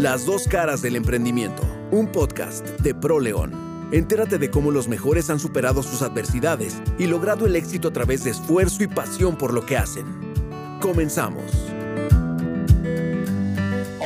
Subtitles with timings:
[0.00, 3.90] Las dos caras del emprendimiento, un podcast de ProLeón.
[3.92, 8.24] Entérate de cómo los mejores han superado sus adversidades y logrado el éxito a través
[8.24, 10.06] de esfuerzo y pasión por lo que hacen.
[10.80, 11.52] Comenzamos.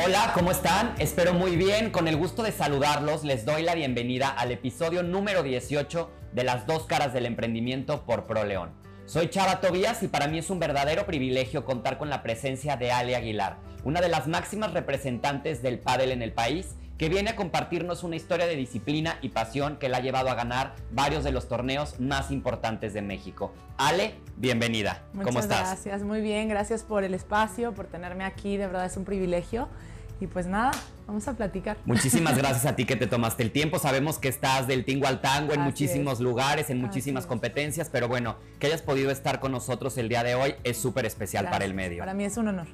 [0.05, 0.95] Hola, ¿cómo están?
[0.99, 1.91] Espero muy bien.
[1.91, 6.67] Con el gusto de saludarlos, les doy la bienvenida al episodio número 18 de Las
[6.67, 8.84] dos caras del emprendimiento por ProLeón.
[9.07, 12.91] Soy Chava Tobías y para mí es un verdadero privilegio contar con la presencia de
[12.91, 17.35] Ale Aguilar, una de las máximas representantes del pádel en el país, que viene a
[17.35, 21.31] compartirnos una historia de disciplina y pasión que la ha llevado a ganar varios de
[21.31, 23.53] los torneos más importantes de México.
[23.77, 25.03] Ale, bienvenida.
[25.13, 25.67] Muchas ¿Cómo estás?
[25.67, 29.69] Gracias, muy bien, gracias por el espacio, por tenerme aquí, de verdad es un privilegio.
[30.19, 30.71] Y pues nada,
[31.07, 31.77] vamos a platicar.
[31.85, 33.79] Muchísimas gracias a ti que te tomaste el tiempo.
[33.79, 36.19] Sabemos que estás del tingo al tango en Así muchísimos es.
[36.21, 40.35] lugares, en muchísimas competencias, pero bueno, que hayas podido estar con nosotros el día de
[40.35, 41.99] hoy es súper especial para el medio.
[41.99, 42.67] Para mí es un honor.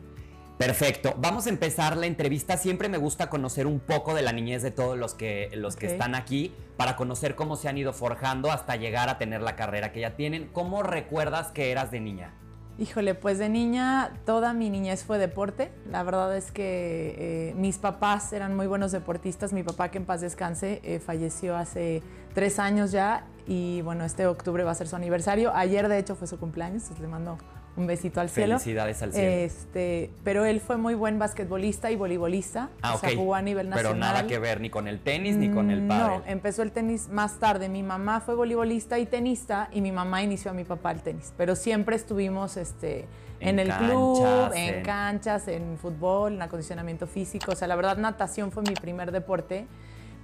[0.61, 1.15] Perfecto.
[1.17, 2.55] Vamos a empezar la entrevista.
[2.55, 5.87] Siempre me gusta conocer un poco de la niñez de todos los que, los que
[5.87, 9.91] están aquí para conocer cómo se han ido forjando hasta llegar a tener la carrera
[9.91, 10.49] que ya tienen.
[10.53, 12.35] ¿Cómo recuerdas que eras de niña?
[12.81, 15.71] Híjole, pues de niña, toda mi niñez fue deporte.
[15.91, 19.53] La verdad es que eh, mis papás eran muy buenos deportistas.
[19.53, 22.01] Mi papá, que en paz descanse, eh, falleció hace
[22.33, 23.27] tres años ya.
[23.45, 25.53] Y bueno, este octubre va a ser su aniversario.
[25.53, 26.81] Ayer, de hecho, fue su cumpleaños.
[26.81, 27.37] entonces le mando
[27.77, 28.59] un besito al cielo.
[28.59, 29.27] Felicidades al cielo.
[29.29, 32.69] Este, pero él fue muy buen basquetbolista y voleibolista.
[32.81, 33.93] ah, o sea, jugó a nivel nacional.
[33.93, 36.19] Pero nada que ver ni con el tenis ni con el Mm, pádel.
[36.19, 37.69] No, empezó el tenis más tarde.
[37.69, 41.33] Mi mamá fue voleibolista y tenista y mi mamá inició a mi papá el tenis.
[41.37, 43.05] Pero siempre estuvimos este,
[43.39, 47.53] En en, el club, en- canchas, en fútbol, en acondicionamiento físico.
[47.53, 49.65] O sea, la verdad, natación fue mi primer deporte.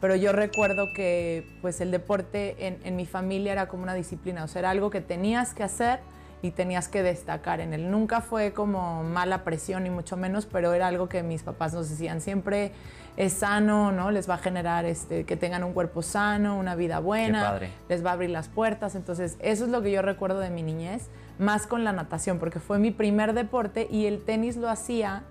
[0.01, 4.43] Pero yo recuerdo que pues el deporte en, en mi familia era como una disciplina.
[4.43, 6.01] O sea, era algo que tenías que hacer
[6.41, 7.89] y tenías que destacar en él.
[7.89, 11.89] Nunca fue como mala presión ni mucho menos, pero era algo que mis papás nos
[11.89, 12.71] decían siempre
[13.17, 14.11] es sano, ¿no?
[14.11, 17.71] Les va a generar este, que tengan un cuerpo sano, una vida buena, padre.
[17.89, 18.93] les va a abrir las puertas.
[18.93, 21.09] Entonces, eso es lo que yo recuerdo de mi niñez,
[21.39, 25.23] más con la natación, porque fue mi primer deporte y el tenis lo hacía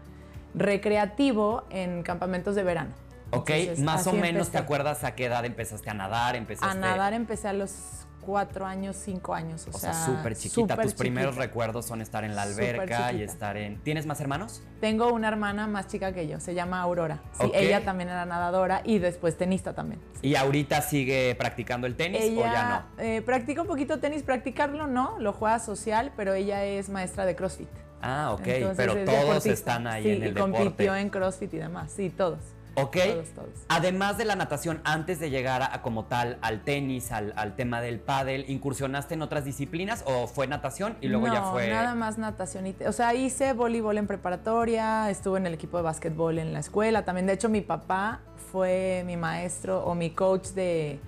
[0.55, 2.91] recreativo en campamentos de verano.
[3.31, 6.81] Ok, Entonces, más o menos te acuerdas a qué edad empezaste a nadar, empezaste A
[6.81, 9.67] nadar empecé a los cuatro años, cinco años.
[9.67, 10.77] O, O sea, súper chiquita.
[10.77, 13.79] Tus primeros recuerdos son estar en la alberca y estar en.
[13.83, 14.63] ¿Tienes más hermanos?
[14.81, 17.21] Tengo una hermana más chica que yo, se llama Aurora.
[17.41, 20.01] Sí, ella también era nadadora y después tenista también.
[20.21, 23.03] ¿Y ahorita sigue practicando el tenis o ya no?
[23.03, 27.37] eh, practica un poquito tenis, practicarlo no, lo juega social, pero ella es maestra de
[27.37, 27.69] CrossFit.
[28.03, 29.51] Ah, ok, Entonces, pero todos deportista.
[29.53, 30.57] están ahí Sí, en el y deporte.
[30.59, 32.41] compitió en CrossFit y demás, sí, todos.
[32.77, 32.97] Ok.
[32.97, 33.49] Todos, todos.
[33.69, 37.57] Además de la natación, antes de llegar a, a como tal al tenis, al, al
[37.57, 41.69] tema del pádel, ¿incursionaste en otras disciplinas o fue natación y luego no, ya fue?
[41.69, 42.67] nada más natación.
[42.67, 46.53] y te- o sea, hice voleibol en preparatoria, estuve en el equipo de básquetbol en
[46.53, 47.27] la escuela también.
[47.27, 48.21] De hecho, mi papá
[48.53, 51.01] fue mi maestro o mi coach de...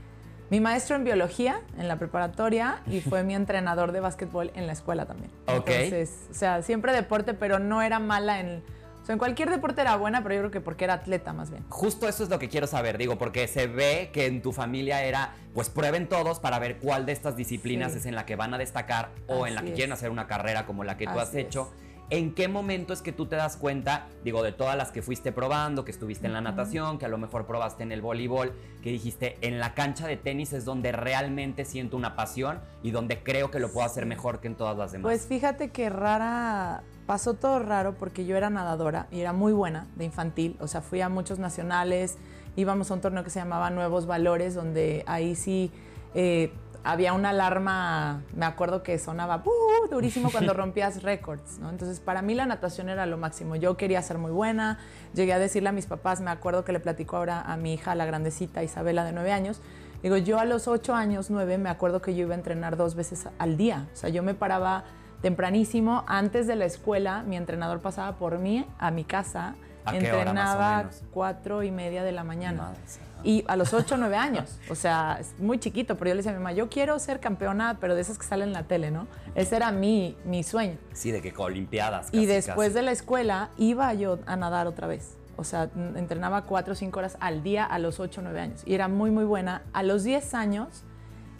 [0.51, 4.73] Mi maestro en biología en la preparatoria y fue mi entrenador de básquetbol en la
[4.73, 5.31] escuela también.
[5.47, 5.69] Ok.
[5.69, 8.63] Entonces, o sea, siempre deporte, pero no era mala en...
[9.09, 11.65] Sea, en cualquier deporte era buena, pero yo creo que porque era atleta más bien.
[11.71, 15.03] Justo eso es lo que quiero saber, digo, porque se ve que en tu familia
[15.03, 17.99] era, pues prueben todos para ver cuál de estas disciplinas Sí.
[18.01, 19.75] es en la que van a destacar o en la que es.
[19.77, 21.73] quieren hacer una carrera como la que tú has hecho.
[21.75, 21.89] es.
[22.11, 25.33] ¿En qué momento es que tú te das cuenta, digo, de todas las que fuiste
[25.33, 28.53] probando, que estuviste en la natación, que a lo mejor probaste en el voleibol,
[28.83, 33.23] que dijiste, en la cancha de tenis es donde realmente siento una pasión y donde
[33.23, 35.05] creo que lo puedo hacer mejor que en todas las demás?
[35.05, 39.87] Pues fíjate que rara, pasó todo raro porque yo era nadadora y era muy buena
[39.97, 42.19] de infantil, o sea, fui a muchos nacionales,
[42.55, 45.73] íbamos a un torneo que se llamaba Nuevos Valores, donde ahí sí
[46.15, 46.53] eh,
[46.85, 49.89] había una alarma, me acuerdo que sonaba ¡uh!
[49.91, 51.71] durísimo cuando rompías récords, ¿no?
[51.71, 54.79] Entonces para mí la natación era lo máximo, yo quería ser muy buena,
[55.15, 57.95] llegué a decirle a mis papás, me acuerdo que le platico ahora a mi hija,
[57.95, 59.63] la grandecita Isabela de nueve años,
[60.03, 62.95] Digo, yo a los ocho años, nueve, me acuerdo que yo iba a entrenar dos
[62.95, 63.89] veces al día.
[63.93, 64.85] O sea, yo me paraba
[65.23, 69.55] tempranísimo, antes de la escuela, mi entrenador pasaba por mí a mi casa,
[69.85, 72.63] ¿A entrenaba cuatro y media de la mañana.
[72.63, 72.81] Madre.
[73.25, 74.59] Y a los ocho, nueve años.
[74.71, 77.19] O sea, es muy chiquito, pero yo le decía a mi mamá, yo quiero ser
[77.19, 79.09] campeona, pero de esas que salen en la tele, ¿no?
[79.35, 80.77] Ese era mi, mi sueño.
[80.93, 82.09] Sí, de que con olimpiadas.
[82.13, 82.75] Y casi, después casi.
[82.75, 85.17] de la escuela iba yo a nadar otra vez.
[85.37, 88.63] O sea, entrenaba cuatro o cinco horas al día a los 8 o 9 años.
[88.67, 89.63] Y era muy, muy buena.
[89.73, 90.85] A los 10 años,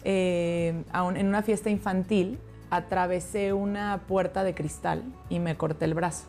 [0.05, 5.93] eh, aún en una fiesta infantil, atravesé una puerta de cristal y me corté el
[5.93, 6.25] brazo.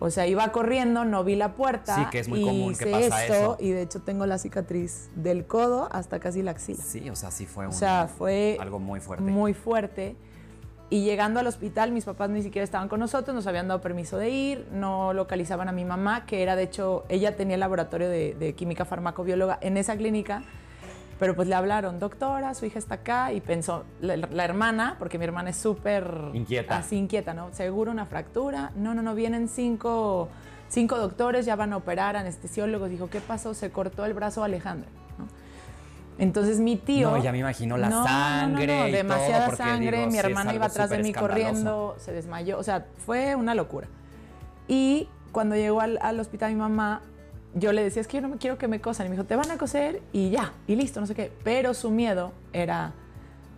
[0.00, 1.96] O sea, iba corriendo, no vi la puerta.
[1.96, 3.56] Sí, que es muy y común que hice pasa esto, eso.
[3.60, 6.82] Y de hecho tengo la cicatriz del codo hasta casi la axila.
[6.82, 9.24] Sí, o sea, sí fue O sea, fue algo muy fuerte.
[9.24, 10.16] muy fuerte.
[10.90, 14.18] Y llegando al hospital, mis papás ni siquiera estaban con nosotros, nos habían dado permiso
[14.18, 18.08] de ir, no localizaban a mi mamá, que era de hecho, ella tenía el laboratorio
[18.08, 20.42] de, de química farmacobióloga en esa clínica,
[21.18, 25.18] pero pues le hablaron, doctora, su hija está acá, y pensó, la, la hermana, porque
[25.18, 26.12] mi hermana es súper...
[26.32, 26.78] Inquieta.
[26.78, 27.52] Así inquieta, ¿no?
[27.52, 30.28] Seguro una fractura, no, no, no, vienen cinco,
[30.68, 33.54] cinco doctores, ya van a operar, anestesiólogos, dijo, ¿qué pasó?
[33.54, 34.88] Se cortó el brazo a Alejandra,
[35.18, 35.26] ¿no?
[36.18, 37.10] Entonces mi tío...
[37.10, 40.06] No, ya me imagino la No, no, no, sangre no, y demasiada todo, sangre, digo,
[40.06, 43.54] mi sí hermana algo iba atrás de mí corriendo, se desmayó, o sea, fue una
[43.54, 43.88] locura.
[44.66, 47.02] Y cuando llegó al, al hospital mi mamá,
[47.54, 49.06] yo le decía, es que yo no me quiero que me cosan.
[49.06, 51.32] Y me dijo, te van a coser y ya, y listo, no sé qué.
[51.44, 52.92] Pero su miedo era,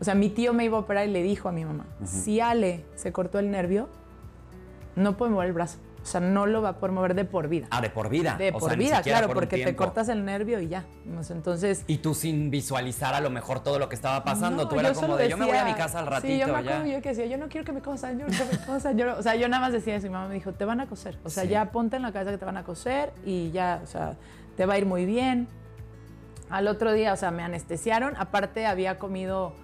[0.01, 2.41] o sea, mi tío me iba a operar y le dijo a mi mamá, si
[2.41, 3.89] Ale se cortó el nervio,
[4.95, 5.79] no puede mover el brazo.
[6.07, 7.67] O sea, no lo va a poder mover de por vida.
[7.71, 8.37] Ah, de por vida.
[8.39, 10.85] de O por sea, vida, claro, por porque te cortas el nervio y ya.
[11.31, 11.83] Entonces...
[11.89, 14.97] Y tú sin visualizar a lo mejor todo lo que estaba pasando, No, tú eras
[14.97, 16.59] como de yo me voy a mi decía- casa al ratito Sí, yo me ya.
[16.61, 18.65] acuerdo yo que decía, yo no quiero que me cosan, yo no quiero que me
[18.67, 18.97] cosan.
[18.97, 20.87] Yo, o sea, yo nada más decía eso mi mamá me dijo, te van a
[20.87, 21.19] coser.
[21.25, 21.49] O sea, Sí.
[21.49, 24.15] ya ponte en la cabeza que te van a coser y ya, o sea,
[24.57, 25.49] te va a ir muy bien.
[26.51, 28.15] Al otro día, o sea, me anestesiaron.
[28.17, 29.55] Aparte, había comido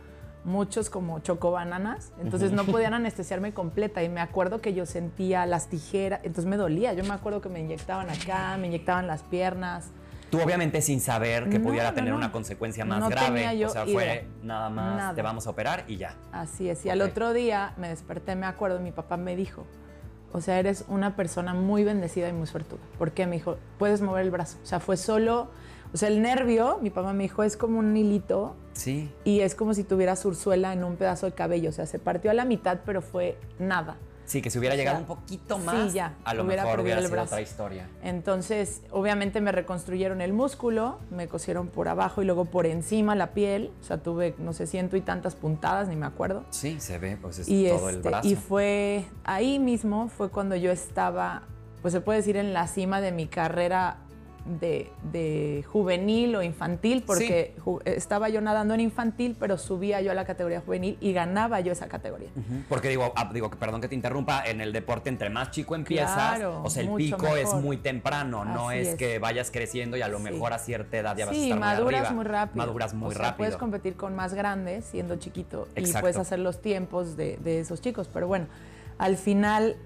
[0.44, 5.68] muchos como chocobananas, entonces no podían anestesiarme completa y me acuerdo que yo sentía las
[5.68, 6.92] tijeras, entonces me dolía.
[6.94, 9.90] Yo me acuerdo que me inyectaban acá, me inyectaban las piernas.
[10.30, 12.16] Tú obviamente sin saber que No, pudiera no, tener no.
[12.16, 13.26] una consecuencia más No grave.
[13.40, 15.14] tenía yo o sea, fue nada más Nada.
[15.14, 16.16] te vamos a operar y ya.
[16.32, 16.84] Así es.
[16.86, 19.64] Y al otro día me desperté, me acuerdo, mi papá me dijo,
[20.32, 22.80] o sea, eres una persona muy bendecida y muy suertuda.
[22.98, 23.26] ¿Por qué?
[23.26, 24.56] Me dijo, puedes mover el brazo.
[24.62, 25.50] O sea, fue solo,
[25.92, 29.10] o sea, el nervio, mi papá me dijo, es como un hilito Sí.
[29.24, 31.70] y es como si tuvieras ursuela en un pedazo de cabello.
[31.70, 33.96] O sea, se partió a la mitad, pero fue nada.
[34.24, 36.62] Sí, que si hubiera O sea, llegado un poquito sí, más, ya, a lo hubiera
[36.62, 37.88] mejor hubiera sido otra historia.
[38.02, 43.32] Entonces, obviamente me reconstruyeron el músculo, me cosieron por abajo y luego por encima la
[43.34, 43.72] piel.
[43.80, 46.44] O sea, tuve, no sé, ciento y tantas puntadas, ni me acuerdo.
[46.50, 48.28] Sí, se ve, pues es Y, todo el este, brazo.
[48.28, 51.42] y fue ahí mismo, fue cuando yo estaba,
[51.82, 53.98] pues se puede decir, en la cima de mi carrera
[54.44, 57.54] de, de juvenil o infantil, porque
[57.84, 61.72] estaba yo nadando en infantil, pero subía yo a la categoría juvenil y ganaba yo
[61.72, 62.30] esa categoría.
[62.68, 66.36] Porque digo, ah, digo, perdón que te interrumpa, en el deporte entre más chico empiezas,
[66.36, 68.94] Claro, o sea, el pico es muy temprano, no es, es.
[68.96, 70.24] que vayas creciendo y a lo Sí.
[70.24, 72.14] mejor a cierta edad ya vas a Sí, estar muy maduras arriba.
[72.14, 72.56] muy rápido.
[72.66, 73.36] Maduras muy o sea, rápido.
[73.38, 77.80] Puedes competir con más grandes siendo chiquito y puedes hacer los tiempos de, de esos
[77.80, 78.08] chicos.
[78.12, 78.46] Pero bueno,
[78.98, 79.76] al final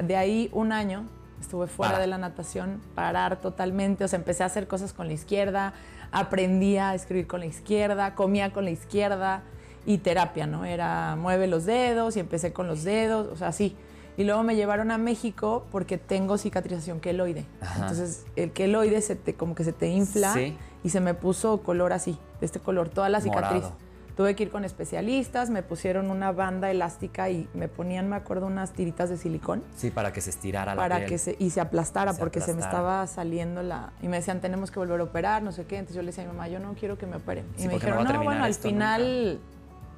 [0.00, 1.06] de ahí un año
[1.42, 2.02] estuve fuera Para.
[2.02, 4.04] de la natación, parar totalmente.
[4.04, 5.74] O sea, empecé a hacer cosas con la izquierda,
[6.10, 9.42] aprendí a escribir con la izquierda, comía con la izquierda
[9.84, 10.64] y terapia, ¿no?
[10.64, 13.76] Era mueve los dedos y empecé con los dedos, o sea, así.
[14.16, 17.46] Y luego me llevaron a México porque tengo cicatrización queloide.
[17.60, 17.80] Ajá.
[17.80, 20.56] Entonces, el queloide se te, como que se te infla Sí.
[20.84, 23.62] y se me puso color así, de este color, toda la cicatriz.
[23.62, 23.91] Morado.
[24.16, 28.46] Tuve que ir con especialistas, me pusieron una banda elástica y me ponían, me acuerdo,
[28.46, 31.08] unas tiritas de silicón Sí, para que se estirara la para piel.
[31.08, 34.40] que se y se aplastara Se porque se me estaba saliendo la y me decían
[34.42, 36.48] tenemos que volver a operar no sé qué entonces yo le decía a mi mamá
[36.48, 38.54] yo no quiero que me operen Sí, y me no dijeron no, terminar bueno al
[38.54, 39.40] final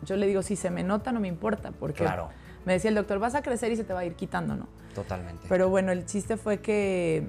[0.05, 2.29] yo le digo si se me nota no me importa porque Claro.
[2.65, 4.69] me decía el doctor vas a crecer y se te va a ir quitando no
[4.95, 5.45] Totalmente.
[5.49, 7.27] pero bueno el chiste fue que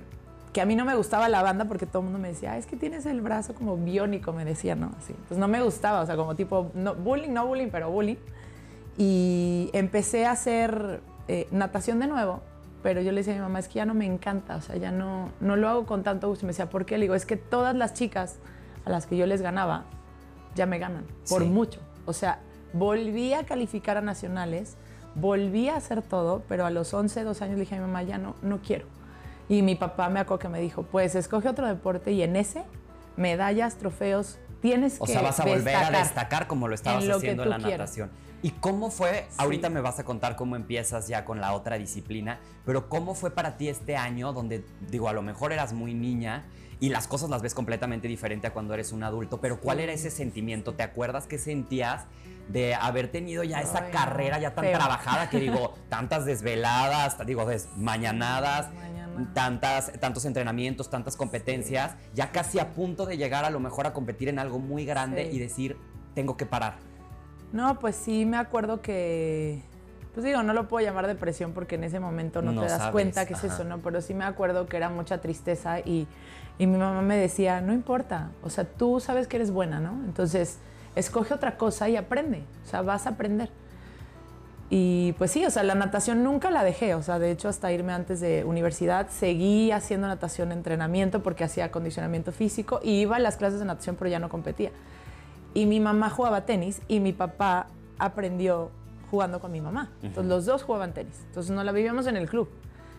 [0.56, 2.58] que a mí no me gustaba la banda porque todo el mundo me decía "Ah,
[2.58, 6.00] es que tienes el brazo como biónico me decía no así pues no me gustaba
[6.00, 8.16] o sea como tipo no, bullying no bullying pero bullying
[8.98, 12.42] y empecé a hacer eh, natación de nuevo,
[12.84, 14.78] pero yo le decía a mi mamá, es que ya no me encanta, o sea,
[14.78, 16.46] ya no, no lo hago con tanto gusto.
[16.46, 16.98] Y me decía, ¿por qué?
[16.98, 18.38] Le digo, es que todas las chicas
[18.86, 19.84] a las que yo les ganaba,
[20.56, 21.50] ya me ganan, por Sí.
[21.50, 21.82] mucho.
[22.06, 22.40] O sea,
[22.74, 24.78] volví a calificar a nacionales,
[25.16, 28.04] volví a hacer todo, pero a los 11, 12 años le dije a mi mamá,
[28.04, 28.86] ya no, no quiero.
[29.50, 32.64] Y mi papá me acuerdo que me dijo, pues escoge otro deporte y en ese,
[33.16, 36.48] medallas, trofeos, tienes O que sea, vas a volver a destacar.
[36.48, 37.80] como lo estabas en lo haciendo en la quieras.
[37.80, 38.10] natación.
[38.42, 39.26] ¿Y cómo fue?
[39.30, 39.36] Sí.
[39.38, 43.32] Ahorita me vas a contar cómo empiezas ya con la otra disciplina, pero ¿cómo fue
[43.32, 46.46] para ti este año donde, digo, a lo mejor eras muy niña
[46.80, 49.94] y las cosas las ves completamente diferente a cuando eres un adulto, pero ¿cuál era
[49.94, 50.74] ese sentimiento?
[50.74, 52.04] ¿Te acuerdas qué sentías
[52.50, 54.78] de haber tenido ya esa Ay, carrera ya tan feo.
[54.78, 59.05] trabajada que digo, tantas desveladas, digo, desmañanadas, Mañana.
[59.34, 63.94] Tantas, tantos entrenamientos, tantas competencias, ya casi a punto de llegar a lo mejor a
[63.94, 65.38] competir en algo muy grande Sí.
[65.38, 65.78] y decir,
[66.14, 66.76] tengo que parar.
[67.52, 69.62] No, pues sí, me acuerdo que,
[70.14, 72.78] pues digo, no lo puedo llamar depresión porque en ese momento no, No te das
[72.80, 73.80] sabes, cuenta que es eso, ¿no?
[73.80, 76.08] Pero sí me acuerdo que era mucha tristeza y,
[76.58, 79.92] y mi mamá me decía, no importa, o sea, tú sabes que eres buena, ¿no?
[80.06, 80.58] Entonces,
[80.96, 83.50] escoge otra cosa y aprende, o sea, vas a aprender.
[84.70, 87.72] Y pues sí, o sea, la natación nunca la dejé, o sea, de hecho hasta
[87.72, 93.20] irme antes de universidad seguí haciendo natación entrenamiento porque hacía acondicionamiento físico y iba a
[93.20, 94.72] las clases de natación pero ya no competía.
[95.54, 97.68] Y mi mamá jugaba tenis y mi papá
[98.00, 98.72] aprendió
[99.12, 99.92] jugando con mi mamá.
[100.02, 101.22] Entonces los dos jugaban tenis.
[101.28, 102.50] Entonces no la vivíamos en el club.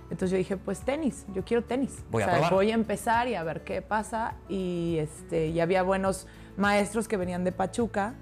[0.04, 1.98] Entonces yo dije, pues tenis, yo quiero tenis.
[2.10, 2.54] Voy a o sea, probar.
[2.54, 4.34] voy a empezar y a ver qué pasa.
[4.48, 8.14] Y este, y había buenos maestros que venían de Pachuca.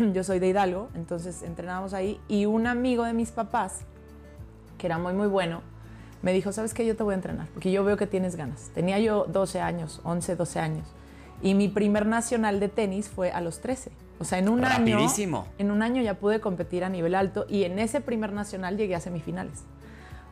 [0.12, 2.20] Yo soy de Hidalgo, entonces entrenábamos ahí.
[2.28, 3.80] Y un amigo de mis papás,
[4.78, 5.62] que era muy, muy bueno,
[6.22, 6.84] me dijo, ¿sabes qué?
[6.86, 8.70] Yo te voy a entrenar, porque yo veo que tienes ganas.
[8.74, 10.86] Tenía yo 12 años, 11, 12 años.
[11.42, 13.90] Y mi primer nacional de tenis fue a los 13.
[14.18, 14.98] O sea, en un año...
[15.56, 18.94] En un año ya pude competir a nivel alto y en ese primer nacional llegué
[18.94, 19.64] a semifinales.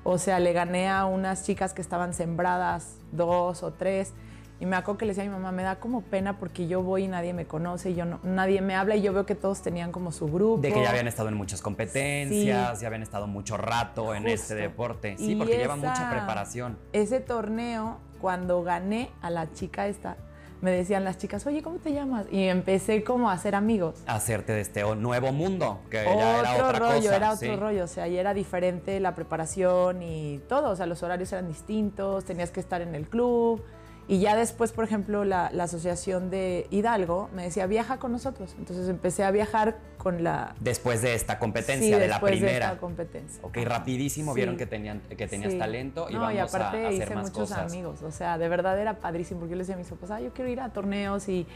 [0.05, 4.13] O sea, le gané a unas chicas que estaban sembradas, dos o tres.
[4.61, 6.83] Y me acuerdo que le decía a mi mamá, me da como pena porque yo
[6.83, 9.37] voy y nadie me conoce, y yo no, nadie me habla y yo veo que
[9.37, 10.61] todos tenían como su grupo.
[10.61, 14.55] De que ya habían estado en muchas competencias, ya habían estado mucho rato en este
[14.57, 15.17] deporte.
[15.17, 16.77] Sí, Y porque lleva mucha preparación.
[16.93, 20.17] Ese torneo, cuando gané a la chica esta,
[20.61, 22.27] me decían las chicas, oye, ¿cómo te llamas?
[22.33, 24.03] Y empecé como a hacer amigos.
[24.07, 27.17] Hacerte de este nuevo mundo, que ya era otro otra rollo, cosa.
[27.17, 27.57] era otro sí.
[27.57, 31.47] rollo, o sea, ya era diferente la preparación y todo, o sea, los horarios eran
[31.47, 33.63] distintos, tenías que estar en el club.
[34.09, 38.55] Y ya después, por ejemplo, la, la asociación de Hidalgo me decía, viaja con nosotros.
[38.59, 40.55] Entonces empecé a viajar con la...
[40.61, 42.67] Después de esta sí, competencia, de la después primera.
[42.69, 43.41] esta competencia.
[43.45, 44.37] Ok, rapidísimo Sí.
[44.37, 45.59] vieron que, tenían, que tenías Sí.
[45.59, 47.71] talento y no, vamos y aparte a hacer hice más muchos cosas.
[47.71, 50.21] amigos, o sea, de verdad era padrísimo porque yo les decía a mis papás, ah,
[50.21, 51.47] yo quiero ir a torneos y,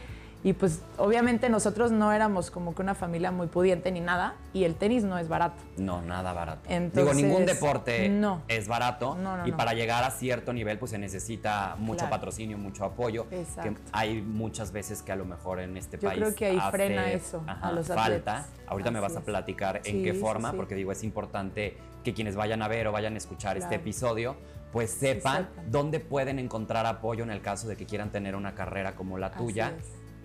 [0.43, 4.65] y pues obviamente nosotros no éramos como que una familia muy pudiente ni nada y
[4.65, 5.55] el tenis no es barato.
[5.77, 6.61] No, nada barato.
[6.69, 8.41] Entonces, Digo, ningún deporte no.
[8.49, 12.11] es barato No, no, y para llegar a cierto nivel pues se necesita mucho Claro.
[12.11, 13.25] patrocinio, mucho apoyo.
[13.31, 13.61] Exacto.
[13.73, 16.57] Que hay muchas veces que a lo mejor en este Yo país creo que ahí
[16.59, 18.03] hace, frena eso a los falta.
[18.03, 18.49] atletas.
[18.67, 19.25] Ahorita me vas a es.
[19.25, 20.57] platicar en Sí, qué forma, sí.
[20.57, 24.35] porque digo, es importante que quienes vayan a ver o vayan a escuchar este episodio
[24.73, 28.95] pues sepan dónde pueden encontrar apoyo en el caso de que quieran tener una carrera
[28.95, 29.71] como la tuya.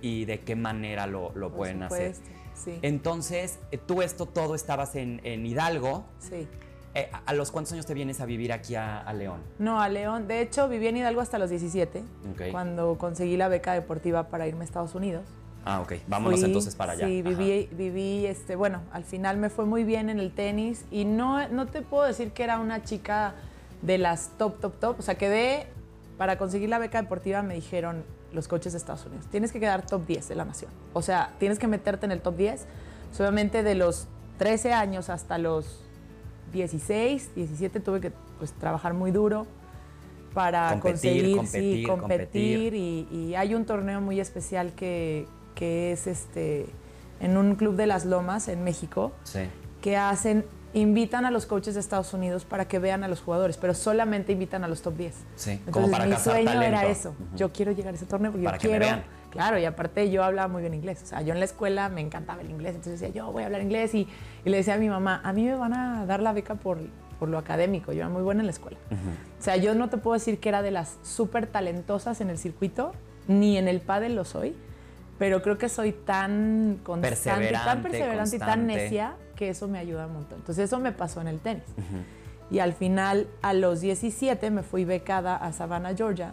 [0.02, 2.14] Y de qué manera lo, lo pueden hacer.
[2.54, 6.04] Sí, Entonces, eh, tú esto todo estabas en, en Hidalgo.
[6.18, 6.46] sí.
[6.94, 9.40] Eh, ¿A los cuántos años te vienes a vivir aquí a, a León?
[9.58, 10.26] No, a León.
[10.26, 12.02] De hecho, viví en Hidalgo hasta los 17,
[12.32, 12.42] Ok.
[12.50, 15.22] cuando conseguí la beca deportiva para irme a Estados Unidos.
[15.66, 15.92] Ah, ok.
[16.08, 17.06] Vámonos Fui- entonces para allá.
[17.06, 17.28] Sí, Ajá.
[17.28, 21.46] viví, viví, este, bueno, al final me fue muy bien en el tenis y no,
[21.50, 23.34] no te puedo decir que era una chica
[23.82, 24.98] de las top, top, top.
[24.98, 25.66] O sea, quedé,
[26.16, 29.84] para conseguir la beca deportiva me dijeron los coaches de Estados Unidos, tienes que quedar
[29.86, 30.70] top 10 de la nación.
[30.92, 32.66] O sea, tienes que meterte en el top 10.
[33.12, 34.06] Solamente de los
[34.38, 35.80] 13 años hasta los
[36.52, 39.46] 16, 17 tuve que pues, trabajar muy duro
[40.34, 45.92] para Competir, conseguir competir, sí, competir y, y hay un torneo muy especial que, que
[45.92, 46.66] es este
[47.20, 49.40] en un club de las Lomas en México Sí.
[49.80, 50.44] que hacen
[50.74, 54.32] invitan a los coaches de Estados Unidos para que vean a los jugadores, pero solamente
[54.32, 55.14] invitan a los top 10.
[55.36, 56.62] Sí, Entonces, como para mi sueño talento.
[56.66, 57.14] era eso.
[57.34, 58.96] Yo quiero llegar a ese torneo porque Para yo que me quiero.
[58.96, 59.04] vean.
[59.30, 61.00] Claro, y aparte yo hablaba muy bien inglés.
[61.02, 63.46] O sea, yo en la escuela me encantaba el inglés, entonces decía, yo voy a
[63.46, 63.94] hablar inglés.
[63.94, 64.08] Y,
[64.44, 66.78] y le decía a mi mamá, a mí me van a dar la beca por,
[67.18, 67.92] por lo académico.
[67.92, 68.78] Yo era muy buena en la escuela.
[69.38, 72.38] O sea, yo no te puedo decir que era de las súper talentosas en el
[72.38, 72.92] circuito,
[73.26, 74.56] ni en el pádel lo soy,
[75.18, 79.78] pero creo que soy tan constante, Perseverante, tan perseverante y tan necia que eso me
[79.78, 80.38] ayuda un montón.
[80.40, 81.62] Entonces eso me pasó en el tenis.
[82.50, 86.32] Y al final, a los 17, me fui becada a Savannah, Georgia,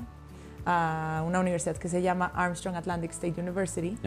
[0.66, 3.98] a una universidad que se llama Armstrong Atlantic State University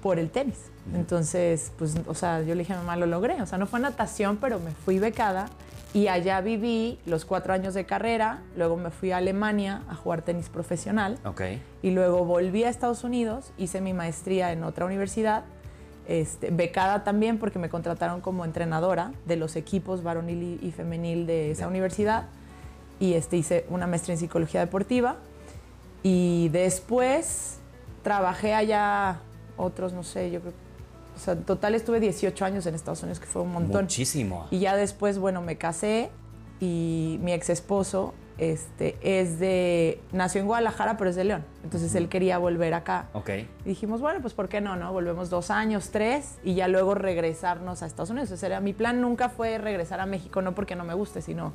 [0.00, 0.70] por el tenis.
[0.94, 3.42] Entonces, pues, o sea, yo le dije a mamá, lo logré.
[3.42, 5.48] O sea, no fue natación, pero me fui becada
[5.92, 8.42] y allá viví los cuatro años de carrera.
[8.56, 11.18] Luego me fui a Alemania a jugar tenis profesional
[11.82, 15.42] y luego volví a Estados Unidos, hice mi maestría en otra universidad,
[16.10, 21.24] este, becada también porque me contrataron como entrenadora de los equipos varonil y, y femenil
[21.24, 22.26] de esa universidad
[22.98, 25.18] y este, hice una maestría en psicología deportiva
[26.02, 27.58] y después
[28.02, 29.20] trabajé allá
[29.56, 30.52] otros, no sé, yo creo,
[31.14, 33.82] o sea, en total estuve 18 años en Estados Unidos, que fue un montón.
[33.84, 34.48] Muchísimo.
[34.50, 36.10] Y ya después, bueno, me casé
[36.58, 41.44] y mi ex esposo este, es de, nació en Guadalajara, pero es de León.
[41.62, 43.08] Entonces él quería volver acá.
[43.12, 43.28] Ok.
[43.28, 44.76] Y dijimos, bueno, pues ¿por qué no?
[44.76, 44.92] no?
[44.92, 48.30] Volvemos dos años, tres, y ya luego regresarnos a Estados Unidos.
[48.30, 51.52] Ese era, mi plan nunca fue regresar a México, no porque no me guste, sino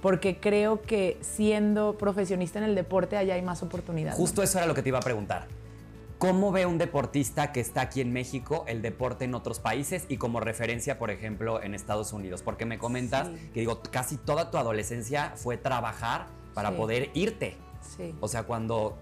[0.00, 4.18] porque creo que siendo profesionista en el deporte allá hay más oportunidades.
[4.18, 5.46] Justo eso era lo que te iba a preguntar.
[6.22, 10.18] ¿Cómo ve un deportista que está aquí en México el deporte en otros países y
[10.18, 12.42] como referencia, por ejemplo, en Estados Unidos?
[12.42, 13.50] Porque me comentas Sí.
[13.52, 16.76] que digo, casi toda tu adolescencia fue trabajar para Sí.
[16.76, 17.56] poder irte.
[17.96, 18.14] Sí.
[18.20, 18.96] O sea, cuando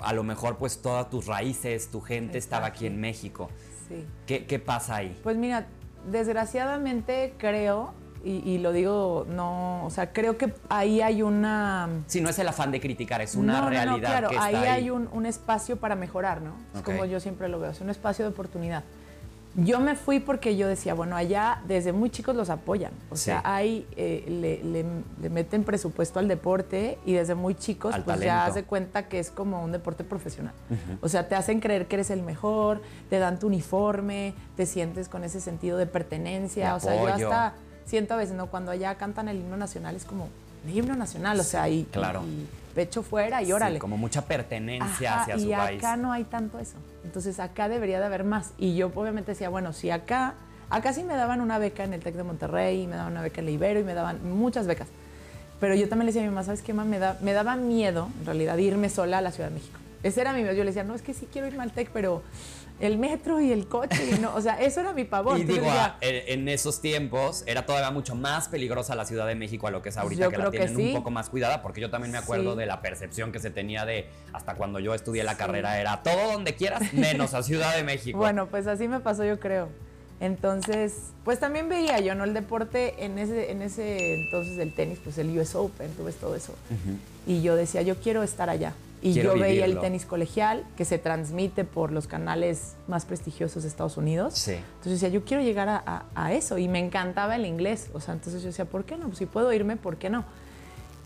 [0.00, 3.50] a lo mejor pues todas tus raíces, tu gente estaba aquí en México.
[3.88, 4.04] sí.
[4.26, 5.16] ¿Qué, qué pasa ahí?
[5.22, 5.68] Pues mira,
[6.10, 11.88] desgraciadamente creo, y, y lo digo, no, o sea, creo que ahí hay una...
[12.06, 14.34] Si no es el afán de criticar, es una No, no, no, realidad claro, que
[14.36, 14.68] está ahí ahí.
[14.68, 16.54] hay un, un espacio para mejorar, ¿no?
[16.72, 16.86] Es Ok.
[16.86, 18.84] como yo siempre lo veo, es un espacio de oportunidad.
[19.56, 22.90] Yo me fui porque yo decía, bueno, allá desde muy chicos los apoyan.
[23.10, 24.24] O sea, ahí eh,
[25.20, 29.30] le, meten presupuesto al deporte y desde muy chicos pues ya de cuenta que es
[29.30, 30.54] como un deporte profesional.
[31.00, 35.08] O sea, te hacen creer que eres el mejor, te dan tu uniforme, te sientes
[35.08, 36.74] con ese sentido de pertenencia.
[36.74, 37.54] o sea, yo hasta
[37.86, 38.46] siento a veces, ¿no?
[38.46, 40.28] Cuando allá cantan el himno nacional es como
[40.66, 42.22] el himno nacional, o sea, y, claro.
[42.74, 43.78] pecho fuera y órale.
[43.78, 45.74] como mucha pertenencia hacia su país.
[45.74, 46.76] Y acá no hay tanto eso.
[47.04, 48.52] Entonces acá debería de haber más.
[48.58, 50.34] Y yo obviamente decía, bueno, si acá,
[50.70, 53.40] acá sí me daban una beca en el TEC de Monterrey, me daban una beca
[53.40, 54.88] en la Ibero y me daban muchas becas.
[55.60, 56.90] Pero yo también le decía a mi mamá, ¿sabes qué, mamá?
[56.90, 59.78] Me, da, me daba miedo, en realidad, irme sola a la Ciudad de México.
[60.02, 60.54] Ese era mi miedo.
[60.54, 62.22] Yo le decía, no, es que sí quiero irme al TEC, pero
[62.80, 65.38] el metro y el coche, no, o sea, eso era mi pavor.
[65.38, 69.66] Y digo, ah, en esos tiempos era todavía mucho más peligrosa la Ciudad de México
[69.66, 72.12] a lo que es ahorita, que la tienen un poco más cuidada, porque yo también
[72.12, 75.80] me acuerdo de la percepción que se tenía de hasta cuando yo estudié la carrera,
[75.80, 78.18] era todo donde quieras, menos a Ciudad de México.
[78.18, 79.68] Bueno, pues así me pasó, yo creo.
[80.20, 82.24] Entonces, pues también veía yo, ¿no?
[82.24, 86.16] El deporte en ese, en ese entonces del tenis, pues el US Open, tú ves
[86.16, 86.54] todo eso.
[87.26, 88.74] Y yo decía, yo quiero estar allá.
[89.04, 93.68] Y yo veía el tenis colegial que se transmite por los canales más prestigiosos de
[93.68, 94.32] Estados Unidos.
[94.32, 94.52] Sí.
[94.52, 96.56] Entonces decía, yo quiero llegar a, eso.
[96.56, 97.90] Y me encantaba el inglés.
[97.92, 99.08] O sea, entonces yo decía, ¿por qué no?
[99.08, 100.24] Pues si puedo irme, ¿por qué no?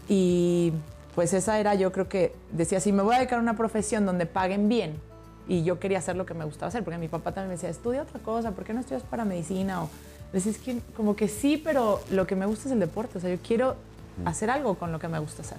[0.09, 0.73] Y
[1.17, 4.07] pues esa era, yo creo que decía, si me voy a dedicar a una profesión
[4.07, 5.01] donde paguen bien,
[5.49, 7.71] y yo quería hacer lo que me gustaba hacer, porque mi papá también me decía,
[7.71, 9.83] estudia otra cosa, ¿por qué no estudias para medicina?
[9.83, 9.89] O
[10.33, 13.19] decía, es que como que sí, pero lo que me gusta es el deporte.
[13.19, 13.75] O sea, yo quiero
[14.23, 14.29] mm.
[14.29, 15.59] hacer algo con lo que me gusta hacer.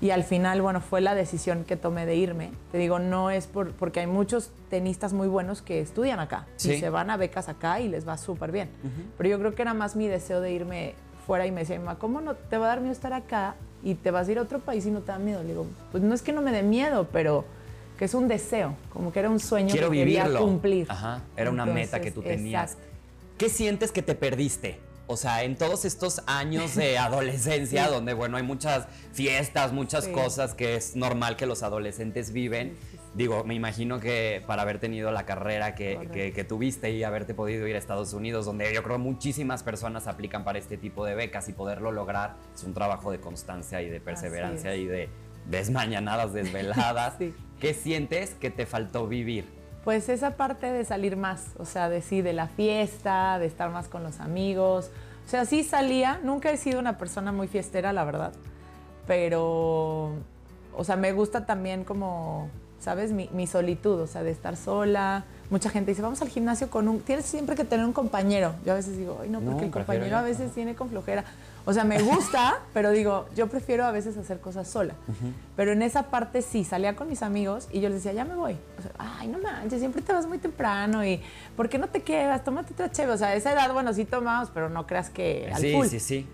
[0.00, 2.50] Y al final, bueno, fue la decisión que tomé de irme.
[2.70, 6.78] Te digo, no es por, porque hay muchos tenistas muy buenos que estudian acá y
[6.78, 8.68] se van a becas acá y les va súper bien.
[9.16, 10.94] Pero yo creo que era más mi deseo de irme
[11.26, 13.94] fuera y me decía, mamá, ¿cómo no te va a dar miedo estar acá y
[13.94, 15.42] te vas a ir a otro país y no te da miedo?
[15.42, 17.44] Le digo, pues no es que no me dé miedo, pero
[17.98, 20.86] que es un deseo, como que era un sueño que quería cumplir.
[20.88, 22.76] Ajá, era una meta que tú tenías.
[23.36, 24.78] ¿Qué sientes que te perdiste?
[25.10, 30.54] O sea, en todos estos años de adolescencia, donde, bueno, hay muchas fiestas, muchas cosas
[30.54, 32.76] que es normal que los adolescentes viven.
[33.14, 37.74] Digo, me imagino que para haber tenido la carrera que, tuviste y haberte podido ir
[37.74, 41.54] a Estados Unidos, donde yo creo muchísimas personas aplican para este tipo de becas y
[41.54, 45.08] poderlo lograr, es un trabajo de constancia y de perseverancia y de
[45.46, 47.14] desmañanadas, desveladas.
[47.60, 49.57] ¿Qué sientes que te faltó vivir?
[49.88, 53.70] Pues esa parte de salir más, o sea, de sí, de la fiesta, de estar
[53.70, 54.90] más con los amigos.
[55.26, 58.34] O sea, sí salía, nunca he sido una persona muy fiestera, la verdad.
[59.06, 60.12] Pero,
[60.76, 63.12] o sea, me gusta también como, ¿sabes?
[63.12, 66.86] Mi, mi solitud, o sea, de estar sola, mucha gente dice, vamos al gimnasio con
[66.86, 67.00] un...
[67.00, 68.52] Tienes siempre que tener un compañero.
[68.66, 71.24] Yo a veces digo, ay, no, porque el compañero a veces tiene con flojera.
[71.68, 74.94] O sea, me gusta, pero digo, yo prefiero a veces hacer cosas sola.
[75.54, 78.36] Pero en esa parte sí, salía con mis amigos y yo les decía, ya me
[78.36, 78.56] voy.
[78.78, 81.20] O sea, ay, no manches, siempre te vas muy temprano y
[81.58, 82.42] ¿por qué no te quedas?
[82.42, 83.12] Tómate otra chévere.
[83.12, 85.86] O sea, a esa edad, bueno, sí tomamos, pero no creas que al sí, full.
[85.88, 86.26] Sí, sí,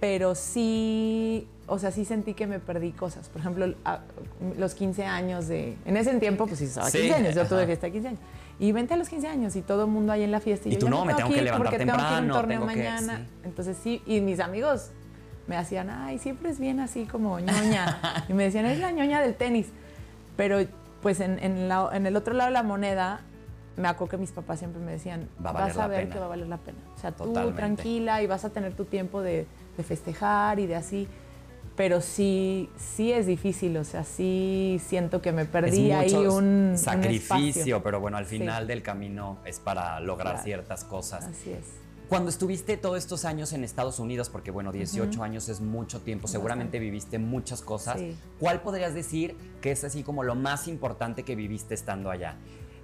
[0.00, 3.28] Pero sí, o sea, sí sentí que me perdí cosas.
[3.28, 3.74] Por ejemplo,
[4.58, 5.76] los 15 años de...
[5.84, 8.20] En ese tiempo, pues sí, estaba 15 años, yo tuve fiesta de 15 años
[8.58, 10.68] y vente a los 15 años y todo el mundo ahí en la fiesta.
[10.68, 12.02] Y, y tú no, me tengo que levantar porque temprano.
[12.02, 13.26] Tengo que ir a un torneo mañana.
[13.44, 14.90] Entonces sí, y mis amigos
[15.46, 18.24] me hacían, ay, siempre es bien así como ñoña.
[18.28, 19.68] y me decían, es la ñoña del tenis.
[20.36, 20.58] Pero
[21.02, 23.20] pues en, en, la, en el otro lado de la moneda,
[23.76, 26.46] me acuerdo que mis papás siempre me decían, vas a ver que va a valer
[26.46, 26.78] la pena.
[26.96, 30.76] O sea, tú tranquila y vas a tener tu tiempo de, de festejar y de
[30.76, 31.08] así
[31.76, 37.82] pero sí, sí es difícil, o sea, sí siento que me perdí ahí un sacrificio,
[37.82, 41.24] pero bueno, al final del camino es para lograr ciertas cosas.
[41.24, 41.64] Así es.
[42.08, 46.28] Cuando estuviste todos estos años en Estados Unidos, porque bueno, 18 años es mucho tiempo,
[46.28, 48.00] seguramente viviste muchas cosas,
[48.38, 52.36] ¿cuál podrías decir que es así como lo más importante que viviste estando allá?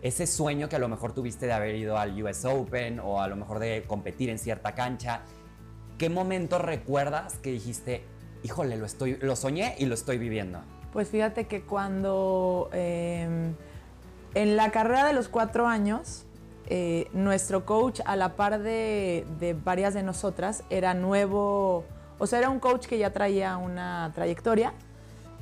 [0.03, 3.29] Ese sueño que a lo mejor tuviste de haber ido al US Open o a
[3.29, 5.23] lo mejor de competir en cierta cancha,
[6.03, 8.03] ¿qué momento recuerdas que dijiste,
[8.43, 10.59] híjole, lo, estoy, lo soñé y lo estoy viviendo?
[10.93, 13.55] Pues fíjate que cuando em,
[14.35, 16.25] en la carrera de los cuatro años,
[16.67, 21.85] eh, nuestro coach, a la par de, varias de nosotras, era nuevo,
[22.19, 24.73] o sea, era un coach que ya traía una trayectoria,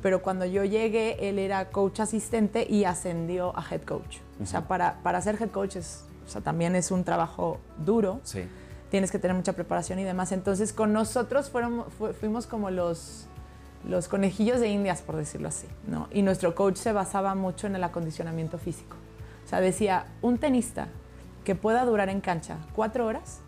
[0.03, 4.19] pero cuando yo llegué, él era coach asistente y ascendió a head coach.
[4.43, 8.21] O sea, para, para ser head coach es, o sea, también es un trabajo duro.
[8.25, 8.47] Sí
[8.91, 10.33] tienes que tener mucha preparación y demás.
[10.33, 11.85] Entonces con nosotros fueron,
[12.19, 13.27] fuimos como los,
[13.89, 16.09] los conejillos de indias, por decirlo así, ¿no?
[16.11, 18.97] Y nuestro coach se basaba mucho en el acondicionamiento físico.
[19.45, 20.89] O sea, decía, un tenista
[21.45, 23.41] que pueda durar en cancha cuatro horas,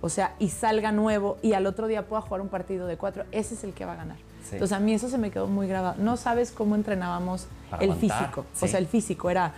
[0.00, 3.24] o sea, y salga nuevo y al otro día pueda jugar un partido de cuatro,
[3.32, 4.16] ese es el que va a ganar.
[4.52, 5.96] Entonces a mí eso se me quedó muy grabado.
[5.98, 7.48] No sabes cómo entrenábamos
[7.80, 8.46] el físico.
[8.60, 9.52] O sea, el físico era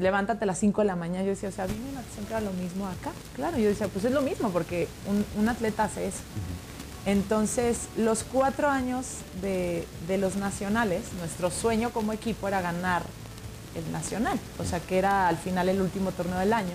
[0.00, 1.22] levántate a las 5 de la mañana.
[1.22, 3.12] Yo decía, o sea, ¿viene natación que era lo mismo acá?
[3.34, 6.20] Claro, yo decía, pues es lo mismo porque un, un atleta hace eso.
[7.04, 9.06] Entonces, los cuatro años
[9.40, 13.02] de, de, los nacionales, nuestro sueño como equipo era ganar
[13.74, 16.74] el nacional, o sea, que era al final el último torneo del año.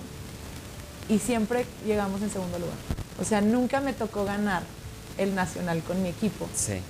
[1.08, 2.76] Y siempre llegamos en segundo lugar.
[3.22, 4.64] O sea, nunca me tocó ganar
[5.18, 6.48] el nacional con mi equipo.
[6.54, 6.82] Sí.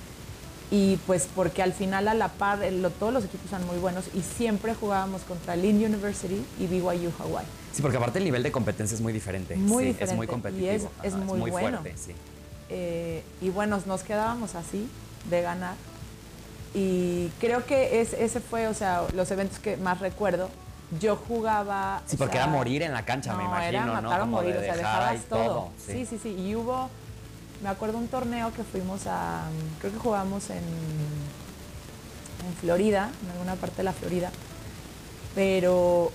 [0.70, 4.04] Y pues porque al final a la par, el, todos los equipos son muy buenos
[4.14, 7.46] y siempre jugábamos contra Lynn University y BYU Hawaii.
[7.72, 9.56] Sí, porque aparte el nivel de competencia es muy diferente.
[9.56, 10.12] Muy sí, diferente.
[10.12, 10.66] Es muy competitivo.
[10.70, 11.78] Y es, es Ajá, muy, bueno.
[11.78, 12.12] fuerte, sí.
[12.68, 14.88] Eh, y bueno, nos quedábamos así
[15.30, 15.74] de ganar.
[16.74, 20.50] Y creo que es, ese fue, o sea, los eventos que más recuerdo.
[21.00, 22.02] Yo jugaba.
[22.06, 23.92] Sí, o porque sea, era morir en la cancha, me no, imagino, era ¿no?
[23.94, 25.44] matar o Como morir, de o sea, dejabas todo.
[25.44, 25.92] todo, sí.
[25.92, 26.28] Sí, sí, sí.
[26.30, 26.88] Y hubo,
[27.62, 29.42] me acuerdo un torneo que fuimos a,
[29.80, 34.30] creo que jugamos en, en Florida, en alguna parte de la Florida,
[35.34, 36.12] pero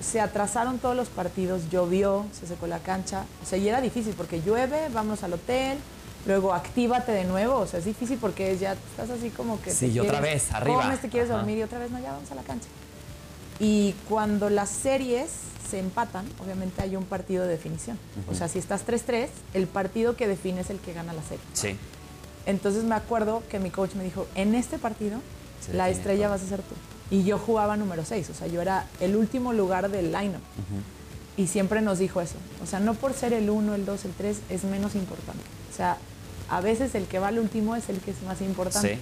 [0.00, 4.14] se atrasaron todos los partidos, llovió, se secó la cancha, o sea, y era difícil
[4.16, 5.78] porque llueve, vamos al hotel,
[6.26, 9.70] luego actívate de nuevo, o sea, es difícil porque ya estás así como que...
[9.70, 10.82] Sí, y otra vez, arriba.
[10.82, 11.38] Comes, te quieres Ajá.
[11.38, 12.68] dormir y otra vez, no, ya vamos a la cancha.
[13.58, 15.30] Y cuando las series
[15.70, 17.98] se empatan, obviamente hay un partido de definición.
[18.30, 21.44] O sea, si estás 3-3, el partido que define es el que gana la serie.
[21.54, 21.76] Sí.
[22.44, 25.20] Entonces me acuerdo que mi coach me dijo, en este partido,
[25.60, 26.34] Se la estrella todo.
[26.34, 26.74] vas a ser tú.
[27.10, 30.42] Y yo jugaba número 6, o sea, yo era el último lugar del lineup.
[31.36, 32.36] Y siempre nos dijo eso.
[32.62, 35.42] O sea, no por ser el 1, el 2, el 3 es menos importante.
[35.72, 35.98] O sea,
[36.48, 38.94] a veces el que va al último es el que es más importante.
[38.96, 39.00] Sí.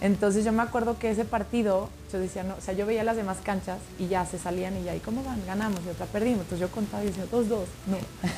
[0.00, 3.16] Entonces yo me acuerdo que ese partido, yo decía, no, o sea, yo veía las
[3.16, 5.44] demás canchas y ya se salían y ya, ¿y cómo van?
[5.46, 6.42] Ganamos y otra perdimos.
[6.42, 7.96] Entonces yo contaba y decía, dos, dos, no.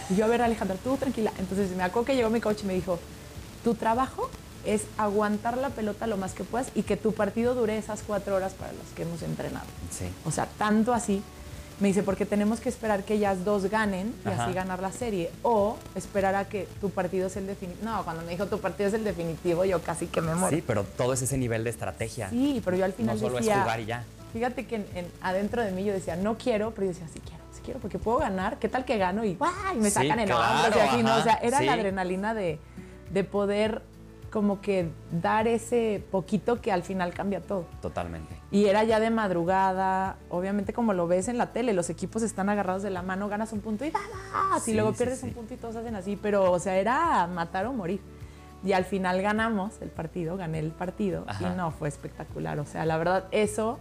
[0.09, 1.33] Y yo, a ver, Alejandra, tú tranquila.
[1.38, 2.99] Entonces me acuerdo que llegó mi coach y me dijo,
[3.62, 4.31] tu trabajo
[4.64, 8.37] es aguantar la pelota lo más que puedas y que tu partido dure esas cuatro
[8.37, 9.66] horas para las que hemos entrenado.
[9.90, 10.07] Sí.
[10.25, 11.23] O sea, tanto así.
[11.81, 14.45] Me dice, porque tenemos que esperar que ellas dos ganen y Ajá.
[14.45, 15.31] así ganar la serie.
[15.43, 17.85] O esperar a que tu partido es el definitivo.
[17.90, 20.55] No, cuando me dijo tu partido es el definitivo, yo casi que me muero.
[20.55, 22.29] Sí, pero todo es ese nivel de estrategia.
[22.29, 24.05] Sí, pero yo al final no solo decía, es jugar y ya.
[24.35, 27.21] fíjate que en- en- adentro de mí yo decía, no quiero, pero yo decía, sí
[27.21, 29.25] quiero, sí quiero, porque puedo ganar, ¿qué tal que gano?
[29.25, 29.51] Y ¡guau!
[29.75, 31.16] Y me Sí, sacan claro, y así, ¿no?
[31.16, 31.64] O sea, era sí.
[31.64, 32.59] la adrenalina de,
[33.11, 33.81] de poder
[34.31, 37.66] como que dar ese poquito que al final cambia todo.
[37.83, 38.37] Totalmente.
[38.53, 42.49] Y era ya de madrugada, obviamente como lo ves en la tele, los equipos están
[42.49, 44.03] agarrados de la mano, ganas un punto y ¡das!
[44.62, 45.27] Sí, y luego pierdes sí.
[45.27, 48.01] un punto y todos hacen así, pero o sea, era matar o morir.
[48.62, 51.53] Y al final ganamos el partido, gané el partido Ajá.
[51.53, 52.59] y no, fue espectacular.
[52.61, 53.79] O sea, la verdad, eso,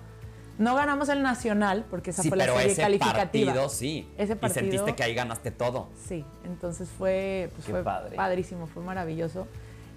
[0.58, 3.52] no ganamos el nacional porque esa sí, fue la pero serie ese calificativa.
[3.54, 4.10] partido sí.
[4.18, 5.90] Ese Y partido- sentiste que ahí ganaste todo.
[6.08, 8.16] Sí, entonces fue, pues fue padre.
[8.16, 9.48] padrísimo, fue maravilloso.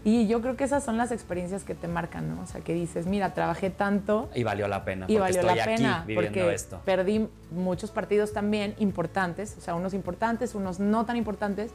[0.05, 2.43] Y yo creo que esas son las experiencias que te marcan, ¿no?
[2.43, 5.07] O sea, que dices, mira, trabajé tanto Y valió la pena.
[5.09, 6.81] y valió estoy la pena aquí viviendo porque esto.
[6.85, 11.71] perdí muchos partidos también importantes, o sea, unos importantes, unos no tan importantes,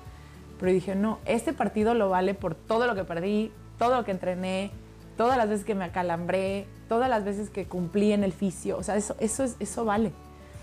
[0.59, 4.11] pero dije, no, este partido lo vale por todo lo que perdí, todo lo que
[4.11, 4.71] entrené,
[5.15, 8.83] todas las veces que me acalambré, todas las veces que cumplí en el fisio, o
[8.83, 10.11] sea, eso, eso, es, eso vale.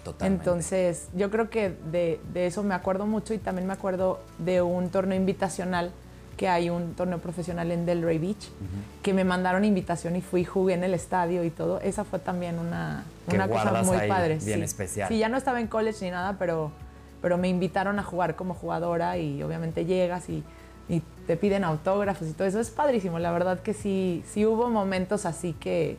[0.05, 0.44] Totalmente.
[0.44, 4.61] Entonces, yo creo que de, de eso me acuerdo mucho y también me acuerdo de
[4.61, 5.92] un torneo invitacional
[6.36, 8.48] que hay un torneo profesional en Delray Beach,
[9.02, 11.80] que me mandaron invitación y fui, jugué en el estadio y todo.
[11.80, 14.38] Esa fue también una, Que una cosa muy ahí padre.
[14.42, 14.64] bien sí.
[14.64, 15.08] especial.
[15.08, 16.70] Sí, ya no estaba en college ni nada, pero,
[17.22, 20.42] pero me invitaron a jugar como jugadora y obviamente llegas y,
[20.88, 22.60] y te piden autógrafos y todo eso.
[22.60, 25.96] Es padrísimo, la verdad que sí, sí hubo momentos así que,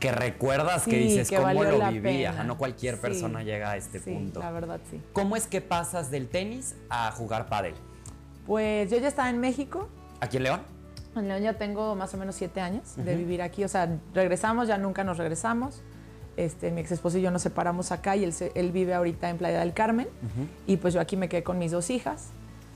[0.00, 2.24] que recuerdas que Sí, dices que cómo lo viví.
[2.24, 3.00] Ajá, no cualquier Sí.
[3.00, 4.40] persona llega a este sí, punto.
[4.40, 5.00] la verdad sí.
[5.12, 7.74] ¿Cómo es que pasas del tenis a jugar pádel?
[8.46, 9.88] Pues yo ya estaba en México,
[10.20, 10.60] ¿Aquí en León?
[11.16, 13.62] En León ya tengo más o menos siete años de vivir aquí.
[13.64, 15.82] O sea, regresamos, ya nunca nos regresamos.
[16.36, 19.38] Este, mi ex esposo y yo nos separamos acá y él, él vive ahorita en
[19.38, 20.08] Playa del Carmen.
[20.66, 22.30] Y pues yo aquí me quedé con mis dos hijas.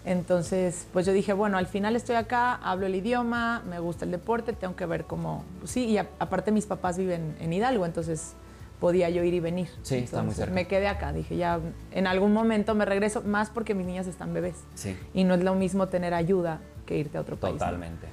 [0.04, 4.11] Entonces, pues yo dije, bueno, al final estoy acá, hablo el idioma, me gusta el
[4.11, 5.44] deporte, tengo que ver cómo...
[5.59, 8.35] pues sí, y a- aparte mis papás viven en Hidalgo, entonces
[8.80, 9.68] podía yo ir y venir.
[9.82, 10.54] Sí, está muy cerca.
[10.54, 11.60] Me quedé acá, dije, ya
[11.90, 14.56] en algún momento me regreso, más porque mis niñas están bebés.
[14.74, 14.96] Sí.
[15.14, 17.54] Y no es lo mismo tener ayuda que irte a otro país.
[17.54, 17.58] ¿no?
[17.58, 18.06] Totalmente.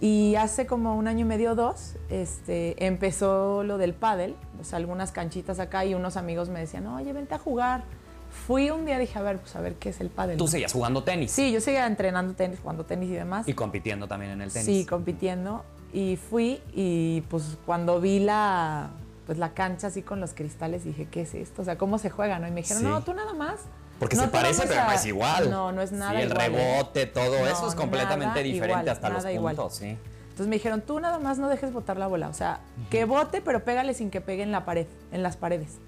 [0.00, 4.64] Y hace como un año y medio o dos, este, empezó lo del pádel, o
[4.64, 7.84] sea, algunas canchitas acá y unos amigos me decían, oye, vente a jugar.
[8.46, 10.36] Fui un día dije, a ver, pues a ver qué es el pádel.
[10.36, 11.30] Tú seguías jugando tenis.
[11.30, 13.48] Sí, yo seguía entrenando tenis, jugando tenis y demás.
[13.48, 14.66] Y compitiendo también en el tenis.
[14.66, 15.64] Sí, compitiendo.
[15.92, 18.90] Y fui y pues cuando vi la,
[19.26, 21.62] pues, la cancha así con los cristales dije, ¿qué es esto?
[21.62, 22.38] O sea, ¿cómo se juega?
[22.38, 22.46] ¿no?
[22.46, 22.88] Y me dijeron, Sí.
[22.88, 23.60] no, tú nada más.
[23.98, 25.50] Porque No se parece, pero no es igual.
[25.50, 26.48] No, no es nada Sí, el igual, ¿eh?
[26.76, 29.56] rebote, todo No, eso es completamente diferente igual, hasta los igual.
[29.56, 29.96] puntos, sí.
[30.24, 32.28] Entonces me dijeron, tú nada más no dejes botar la bola.
[32.28, 32.58] O sea,
[32.90, 35.78] que bote, pero pégale sin que pegue en la pared, en las paredes.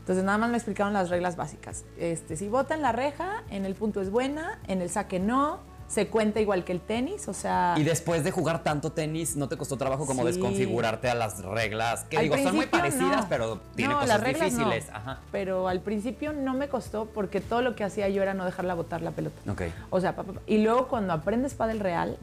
[0.00, 1.84] Entonces nada más me explicaron las reglas básicas.
[1.98, 5.60] Este, si bota en la reja, en el punto es buena, en el saque no,
[5.86, 7.74] se cuenta igual que el tenis, o sea...
[7.76, 10.28] Y después de jugar tanto tenis, ¿no te costó trabajo como Sí.
[10.28, 12.04] desconfigurarte a las reglas?
[12.04, 13.28] Que Al digo, son muy parecidas, no.
[13.28, 14.58] pero tiene No, cosas las reglas no.
[14.58, 14.90] difíciles.
[14.92, 15.20] Ajá.
[15.30, 18.74] Pero al principio no me costó porque todo lo que hacía yo era no dejarla
[18.74, 19.36] botar la pelota.
[19.50, 19.62] Ok.
[19.90, 20.40] O sea, pa, pa, pa.
[20.46, 22.16] y luego cuando aprendes pádel real,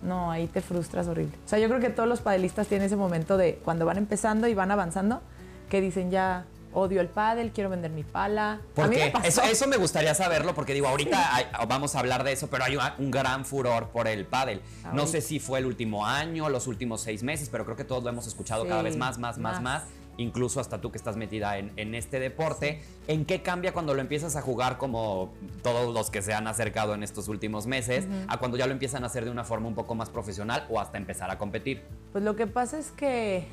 [0.00, 1.36] no, ahí te frustras horrible.
[1.44, 4.48] O sea, yo creo que todos los padelistas tienen ese momento de cuando van empezando
[4.48, 5.20] y van avanzando,
[5.68, 8.60] que dicen ya odio el pádel, quiero vender mi pala.
[8.74, 9.04] ¿Por a mí qué?
[9.06, 9.26] me pasó.
[9.26, 12.64] Eso, eso me gustaría saberlo, porque digo, ahorita hay- vamos a hablar de eso, pero
[12.64, 14.60] hay un, gran furor por el pádel.
[14.84, 15.06] No Ahorita.
[15.06, 18.08] sé si fue el último año, los últimos seis meses, pero creo que todos lo
[18.10, 19.82] hemos escuchado Sí, cada vez más, más, más, más.
[20.18, 22.82] Incluso hasta tú que estás metida en, en este deporte.
[23.08, 25.32] ¿En qué cambia cuando lo empiezas a jugar como
[25.62, 29.04] todos los que se han acercado en estos últimos meses, a cuando ya lo empiezan
[29.04, 31.82] a hacer de una forma un poco más profesional o hasta empezar a competir?
[32.12, 33.46] Pues lo que pasa es que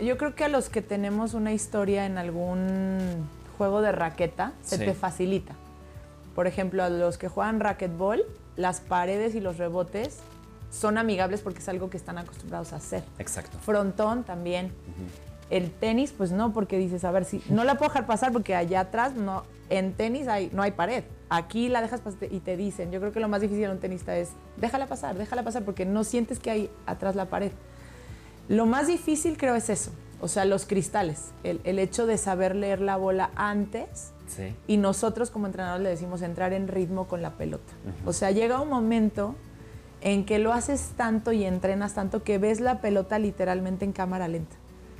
[0.00, 2.98] yo creo que a los que tenemos una historia en algún
[3.58, 4.84] juego de raqueta, se Sí.
[4.84, 5.54] te facilita.
[6.34, 8.22] Por ejemplo, a los que juegan racquetball,
[8.56, 10.18] las paredes y los rebotes
[10.70, 13.04] son amigables porque es algo que están acostumbrados a hacer.
[13.18, 13.58] Exacto.
[13.58, 14.72] Frontón también.
[15.50, 18.54] El tenis, pues no, porque dices, a ver, si no la puedo dejar pasar porque
[18.56, 21.04] allá atrás no, en tenis hay, no hay pared.
[21.28, 23.78] Aquí la dejas pasar y te dicen, yo creo que lo más difícil en un
[23.78, 27.52] tenista es, déjala pasar, déjala pasar porque no sientes que hay atrás la pared.
[28.52, 32.54] Lo más difícil creo es eso, o sea, los cristales, el, el hecho de saber
[32.54, 34.54] leer la bola antes Sí.
[34.66, 37.72] y nosotros como entrenadores le decimos entrar en ritmo con la pelota.
[38.06, 39.34] O sea, llega un momento
[40.00, 44.28] en que lo haces tanto y entrenas tanto que ves la pelota literalmente en cámara
[44.28, 44.56] lenta.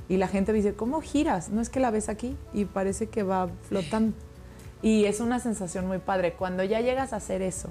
[0.09, 1.49] Y la gente dice, ¿cómo giras?
[1.49, 4.15] No es que la ves aquí y parece que va flotando.
[4.83, 6.33] Y es una sensación muy padre.
[6.33, 7.69] Cuando ya llegas a hacer eso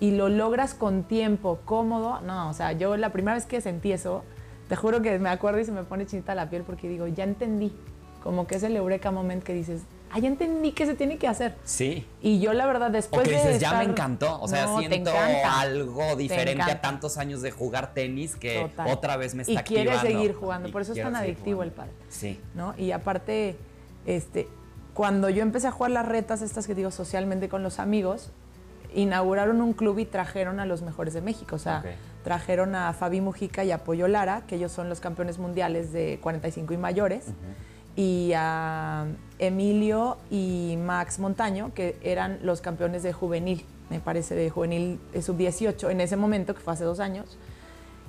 [0.00, 3.92] y lo logras con tiempo, cómodo, no, o sea, yo la primera vez que sentí
[3.92, 4.24] eso,
[4.70, 7.24] te juro que me acuerdo y se me pone chinita la piel porque digo, ya
[7.24, 7.72] entendí.
[8.22, 11.26] Como que es el eureka moment que dices, ah, ya entendí que se tiene que
[11.26, 11.56] hacer.
[11.64, 12.06] Sí.
[12.22, 14.40] Y yo la verdad O después que de dices, ya me estar- encantó.
[14.40, 15.10] O sea, No, siento
[15.46, 18.88] algo Te diferente a tantos años de jugar tenis que Total.
[18.92, 20.18] otra vez me está Y quieres activando.
[20.20, 21.94] seguir jugando, Y por eso es tan adictivo el pádel.
[22.10, 22.38] Sí.
[22.54, 22.74] ¿no?
[22.78, 23.56] Y aparte,
[24.06, 24.46] este,
[24.94, 28.30] cuando yo empecé a jugar las retas, estas que digo socialmente con los amigos,
[28.94, 31.56] inauguraron un club y trajeron a los mejores de México.
[31.56, 31.82] O sea.
[32.22, 36.18] Trajeron a Fabi Mujica y a Pollo Lara, que ellos son los campeones mundiales de
[36.22, 37.26] 45 y mayores,
[37.96, 39.06] y a
[39.38, 45.22] Emilio y Max Montaño, que eran los campeones de juvenil, me parece, de juvenil eh,
[45.22, 47.38] sub-18, en ese momento, que fue hace dos años.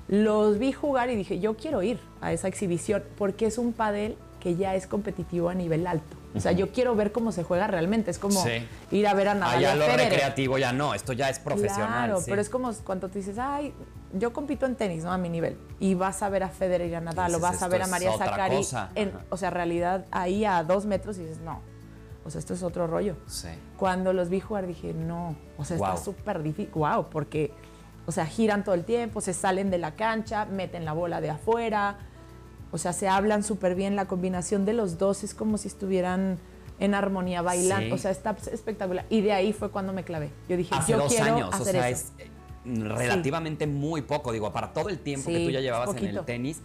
[0.07, 4.17] Los vi jugar y dije, yo quiero ir a esa exhibición porque es un padel
[4.39, 6.20] que ya es competitivo a nivel alto.
[6.33, 8.09] O sea, yo quiero ver cómo se juega realmente.
[8.11, 8.65] Es como Sí.
[8.91, 12.05] ir a ver a Nadal y Allá lo recreativo ya no, esto ya es profesional.
[12.05, 12.25] Claro, sí.
[12.29, 13.73] pero es como cuando tú dices, ay,
[14.13, 15.11] yo compito en tenis, ¿no?
[15.11, 15.57] A mi nivel.
[15.79, 17.87] Y vas a ver a Federer y a Nadal, o vas a "Esto ver a
[17.87, 18.55] María Zacari.
[18.57, 18.89] cosa".
[18.95, 19.19] en- Ajá.
[19.29, 21.61] o sea, realidad, ahí a dos metros y dices, no.
[22.23, 23.17] O sea, esto es otro rollo.
[23.27, 23.47] Sí.
[23.77, 25.93] Cuando los vi jugar dije, no, o sea, Guau.
[25.95, 26.71] está súper difícil.
[26.75, 27.51] Wow, porque,
[28.05, 31.29] o sea, giran todo el tiempo, se salen de la cancha, meten la bola de
[31.31, 31.97] afuera.
[32.71, 33.95] O sea, se hablan súper bien.
[33.95, 36.37] La combinación de los dos es como si estuvieran
[36.79, 37.87] en armonía bailando.
[37.87, 37.91] Sí.
[37.93, 39.05] O sea, está espectacular.
[39.09, 40.29] Y de ahí fue cuando me clavé.
[40.49, 42.05] Yo dije, Hace yo dos quiero años, o hacer sea, eso.
[42.17, 42.29] es eh,
[42.65, 44.31] relativamente muy poco.
[44.31, 46.61] Digo, para todo el tiempo que Sí, tú ya llevabas en el tenis,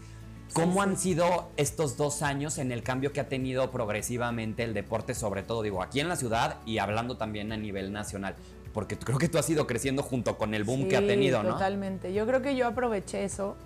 [0.53, 1.03] ¿cómo Sí, han sí.
[1.03, 5.63] sido estos dos años en el cambio que ha tenido progresivamente el deporte, sobre todo,
[5.63, 8.37] digo, aquí en la ciudad y hablando también a nivel nacional?
[8.73, 11.43] Porque creo que tú has ido creciendo junto con el boom que ha Sí, tenido,
[11.43, 11.55] ¿no?
[11.55, 12.13] Totalmente.
[12.15, 13.57] Yo creo que yo aproveché eso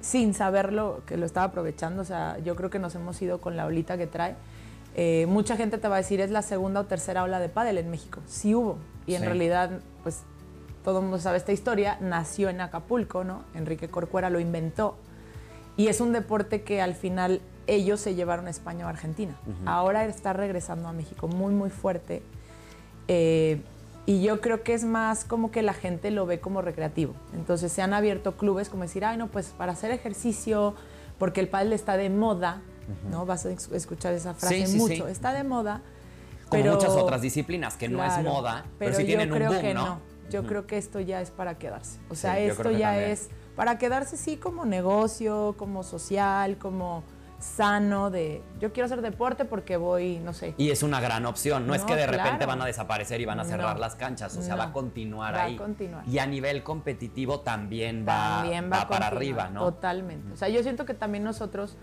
[0.00, 2.02] sin saberlo que lo estaba aprovechando.
[2.02, 4.36] O sea, yo creo que nos hemos ido con la olita que trae.
[4.94, 7.78] Eh, mucha gente te va a decir es la segunda o tercera ola de pádel
[7.78, 8.20] en México.
[8.26, 8.78] Sí hubo.
[9.06, 9.26] Y en Sí.
[9.26, 9.70] realidad,
[10.02, 10.22] pues
[10.84, 11.98] todo el mundo sabe esta historia.
[12.00, 13.42] Nació en Acapulco, ¿no?
[13.54, 14.96] Enrique Corcuera lo inventó.
[15.76, 19.36] Y es un deporte que al final ellos se llevaron a España o a Argentina.
[19.66, 22.22] Ahora está regresando a México muy, muy fuerte.
[23.06, 23.62] Eh,
[24.08, 27.12] y yo creo que es más como que la gente lo ve como recreativo.
[27.34, 30.74] Entonces se han abierto clubes como decir, ay, no, pues para hacer ejercicio,
[31.18, 32.62] porque el pádel está de moda,
[33.10, 33.26] ¿no?
[33.26, 35.12] Vas a escuchar esa frase Sí, sí, mucho, sí.
[35.12, 35.82] está de moda.
[36.48, 39.36] Como pero- muchas otras disciplinas, que no es moda, pero, pero sí yo tienen un
[39.36, 40.00] creo boom, que ¿no?
[40.30, 41.98] Yo creo que esto ya es para quedarse.
[42.08, 43.10] O sea, yo esto ya también.
[43.10, 47.02] es para quedarse sí como negocio, como social, como
[47.38, 50.54] sano de yo quiero hacer deporte porque voy, no sé.
[50.58, 51.66] Y es una gran opción.
[51.66, 54.36] No, es que de repente van a desaparecer y van a cerrar No, las canchas.
[54.36, 56.08] O sea, va a continuar va a continuar.
[56.08, 59.60] Y a nivel competitivo también va, también va para arriba, ¿no?
[59.60, 60.32] Totalmente.
[60.32, 61.76] O sea, yo siento que también nosotros,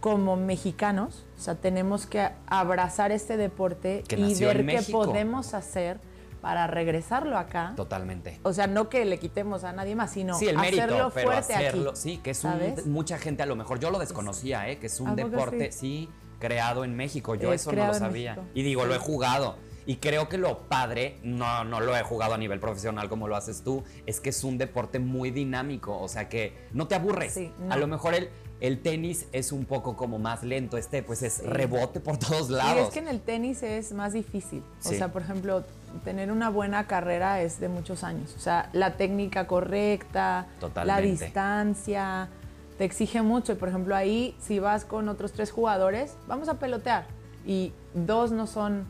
[0.00, 5.98] como mexicanos, o sea, tenemos que abrazar este deporte Que y ver qué podemos hacer
[6.46, 7.72] para regresarlo acá.
[7.74, 8.38] Totalmente.
[8.44, 11.28] O sea, no que le quitemos a nadie más, sino sí, el mérito, hacerlo pero
[11.32, 11.98] fuerte hacerlo, aquí.
[12.00, 12.52] sí, que es un,
[12.84, 14.78] mucha gente a lo mejor, yo lo desconocía, ¿eh?
[14.78, 16.08] que es ¿A un deporte, sí?
[16.38, 17.34] creado en México.
[17.34, 18.38] Yo Es eso no lo sabía.
[18.54, 19.56] Y digo, lo he jugado.
[19.86, 23.36] Y creo que lo padre, no, no lo he jugado a nivel profesional como lo
[23.36, 27.34] haces tú, es que es un deporte muy dinámico, o sea que no te aburres.
[27.34, 27.72] Sí, no.
[27.72, 28.28] A lo mejor el,
[28.60, 32.54] el tenis es un poco como más lento, este pues es rebote por todos Y
[32.54, 32.88] lados.
[32.88, 34.64] es que en el tenis es más difícil.
[34.84, 34.96] O Sí.
[34.96, 35.62] sea, por ejemplo,
[36.04, 38.34] tener una buena carrera es de muchos años.
[38.36, 40.48] O sea, la técnica correcta,
[40.84, 42.28] la distancia,
[42.76, 43.52] te exige mucho.
[43.52, 47.06] Y por ejemplo, ahí, si vas con otros tres jugadores, vamos a pelotear.
[47.46, 48.84] Y dos no son,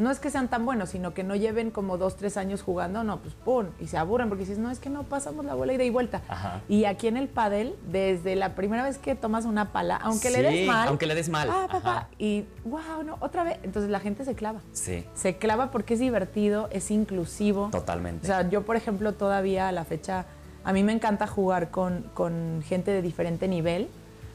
[0.00, 3.04] no es que sean tan buenos, sino que no lleven como dos, tres años jugando,
[3.04, 5.72] no, pues pum, y se aburren porque dices, no, es que no pasamos la bola
[5.72, 6.22] ida y vuelta.
[6.28, 6.62] Ajá.
[6.68, 10.42] Y aquí en el pádel, desde la primera vez que tomas una pala, aunque le
[10.42, 12.08] des mal, aunque le des mal, pa, pa, pa, ajá.
[12.18, 13.58] y wow, no, otra vez.
[13.62, 14.60] Entonces la gente se clava.
[14.72, 17.68] Sí, Se clava porque es divertido, es inclusivo.
[17.70, 18.24] totalmente.
[18.24, 20.24] O sea, yo, por ejemplo, todavía a la fecha,
[20.64, 23.88] a mí me encanta jugar con, con gente de diferente nivel,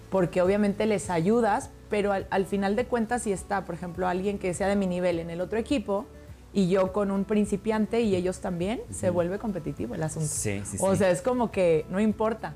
[0.10, 4.40] porque obviamente les ayudas, pero al, al final de cuentas, si está, por ejemplo, alguien
[4.40, 6.06] que sea de mi nivel en el otro equipo,
[6.54, 10.30] y yo con un principiante y ellos también, se vuelve competitivo el asunto.
[10.30, 11.00] Sí, sí, O sí.
[11.00, 12.54] sea, es como que no importa.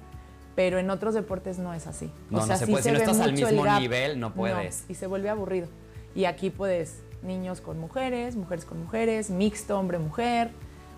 [0.55, 2.11] Pero en otros deportes no es así.
[2.29, 2.83] No, o no sea, se sí puede.
[2.83, 4.83] Si no estás al mismo nivel, no puedes.
[4.89, 5.67] y se vuelve aburrido.
[6.15, 10.51] Y aquí puedes niños con mujeres, mujeres con mujeres, mixto, hombre-mujer.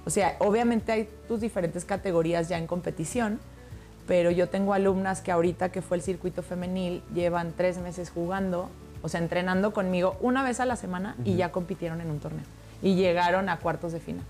[0.06, 3.39] O sea, obviamente hay tus diferentes categorías ya en competición,
[4.07, 8.69] pero yo tengo alumnas que ahorita que fue el circuito femenil llevan tres meses jugando,
[9.01, 12.45] o sea, entrenando conmigo una vez a la semana y ya compitieron en un torneo.
[12.81, 14.25] Y llegaron a cuartos de final.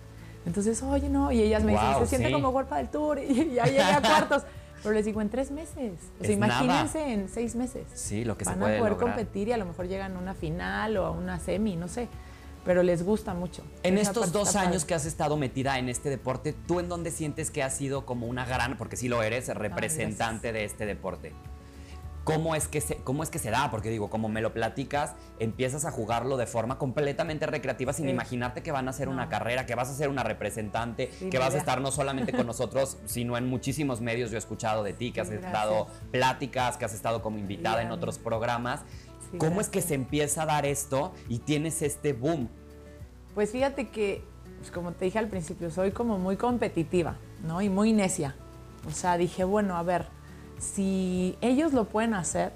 [0.45, 2.33] Entonces, oye, no, y ellas me dicen, se siente sí.
[2.33, 4.43] como World del Tour y ya llegué a cuartos.
[4.83, 5.93] Pero les digo, en tres meses.
[6.19, 6.63] O sea, Es nada.
[6.63, 7.83] imagínense en seis meses.
[7.93, 9.15] Sí, lo que se Van puede a poder lograr.
[9.15, 12.07] competir y a lo mejor llegan a una final o a una semi, no sé.
[12.63, 13.63] Pero les gusta mucho.
[13.83, 14.87] En estos dos años padre.
[14.87, 18.27] que has estado metida en este deporte, ¿tú en dónde sientes que has sido como
[18.27, 21.33] una gran, porque sí lo eres, representante de este deporte?
[22.23, 23.71] ¿Cómo es, que se, ¿Cómo es que se da?
[23.71, 28.11] Porque digo, como me lo platicas, empiezas a jugarlo de forma completamente recreativa sin Sí.
[28.11, 31.39] imaginarte que van a hacer una carrera, que vas a ser una representante, Sí, que
[31.39, 34.29] vas a estar no solamente con nosotros, sino en muchísimos medios.
[34.29, 36.07] Yo he escuchado de ti, que has Sí, estado gracias.
[36.11, 38.81] pláticas, que has estado como invitada en otros programas.
[39.31, 42.49] Sí, ¿Cómo es que se empieza a dar esto y tienes este boom?
[43.33, 44.23] Pues fíjate que,
[44.59, 47.15] pues como te dije al principio, soy como muy competitiva,
[47.47, 47.61] ¿no?
[47.61, 48.35] Y muy necia.
[48.87, 50.07] O sea, dije, bueno, a ver,
[50.59, 52.51] si ellos lo pueden hacer,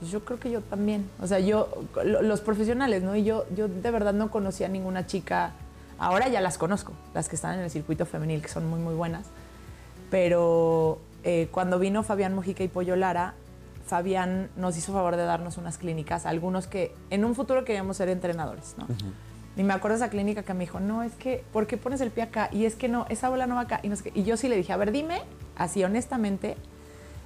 [0.00, 1.08] pues yo creo que yo también.
[1.20, 1.68] O sea, yo,
[2.04, 3.14] lo- los profesionales, ¿no?
[3.16, 5.52] Y yo, yo de verdad no conocía a ninguna chica,
[5.98, 8.94] ahora ya las conozco, las que están en el circuito femenil, que son muy, muy
[8.94, 9.26] buenas.
[10.10, 13.34] Pero eh, cuando vino Fabián Mojica y Pollo Lara,
[13.88, 18.08] Fabián nos hizo favor de darnos unas clínicas, algunos que en un futuro queríamos ser
[18.10, 18.86] entrenadores, ¿no?
[19.56, 22.00] Y me acuerdo de esa clínica que me dijo, no, es que, ¿por qué pones
[22.00, 22.48] el pie acá?
[22.52, 23.80] Y es que no, esa bola no va acá.
[23.82, 24.12] Y, no sé.
[24.14, 25.22] Y yo sí le dije, a ver, dime,
[25.56, 26.56] así honestamente.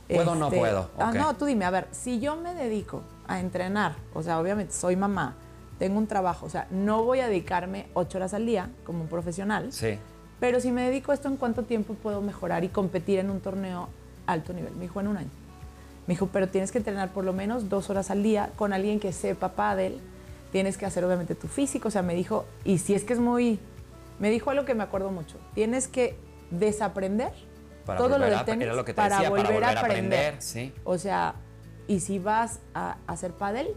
[0.08, 0.90] ¿Puedo o no puedo?
[0.98, 4.72] Ah, no, tú dime, a ver, si yo me dedico a entrenar, o sea, obviamente
[4.72, 5.34] soy mamá,
[5.78, 9.08] tengo un trabajo, o sea, no voy a dedicarme ocho horas al día como un
[9.08, 9.98] profesional, Sí.
[10.40, 13.40] pero si me dedico a esto, ¿en cuánto tiempo puedo mejorar y competir en un
[13.40, 13.88] torneo
[14.26, 14.74] alto nivel?
[14.74, 15.30] Me dijo, en un año.
[16.06, 18.98] Me dijo, pero tienes que entrenar por lo menos dos horas al día con alguien
[18.98, 20.00] que sepa pádel.
[20.50, 21.88] Tienes que hacer obviamente tu físico.
[21.88, 23.58] O sea, me dijo, y si es que es muy...
[24.18, 25.36] Me dijo algo que me acuerdo mucho.
[25.54, 26.16] Tienes que
[26.50, 27.32] desaprender
[27.86, 30.34] Para todo lo del tenis lo que te para, decía, para volver a aprender.
[30.34, 30.72] aprender, sí.
[30.84, 31.34] O sea,
[31.88, 33.68] y si vas a hacer pádel,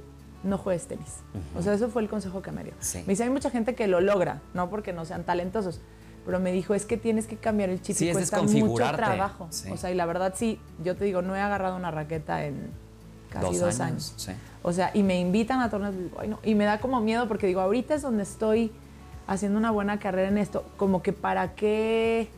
[0.44, 1.22] no juegues tenis.
[1.58, 2.74] O sea, eso fue el consejo que me dio.
[2.80, 3.00] Sí.
[3.00, 5.82] Me dice, hay mucha gente que lo logra, no porque no sean talentosos,
[6.26, 8.84] pero me dijo, es que tienes que cambiar el chip Sí, y es cuesta mucho
[8.96, 9.48] trabajo.
[9.52, 9.70] Sí.
[9.72, 12.72] O sea, y la verdad sí, yo te digo, no he agarrado una raqueta en
[13.30, 14.14] casi dos, años.
[14.18, 14.32] sí.
[14.64, 17.28] O sea, y me invitan a torneos, digo, "Ay, no", y me da como miedo
[17.28, 18.72] porque digo, ahorita es donde estoy
[19.28, 22.30] haciendo una buena carrera en esto, como que para qué,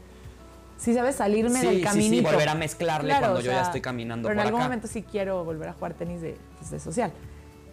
[0.78, 2.30] sí sabes, salirme del sí, sí, caminito.
[2.30, 4.68] volver a mezclarle cuando yo ya estoy caminando Pero por en algún acá.
[4.70, 7.12] momento sí quiero volver a jugar tenis de, pues, de social.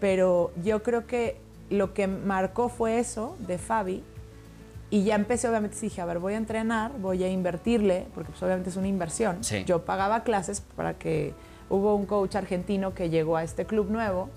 [0.01, 4.05] Pero yo creo que lo que marcó fue eso de Fabi.
[4.95, 8.41] Y ya empecé, obviamente, dije, a ver, voy a entrenar, voy a invertirle, porque pues
[8.45, 9.43] obviamente es una inversión.
[9.43, 9.65] Sí.
[9.65, 11.35] Yo pagaba clases para que
[11.69, 14.29] hubo un coach argentino que llegó a este club nuevo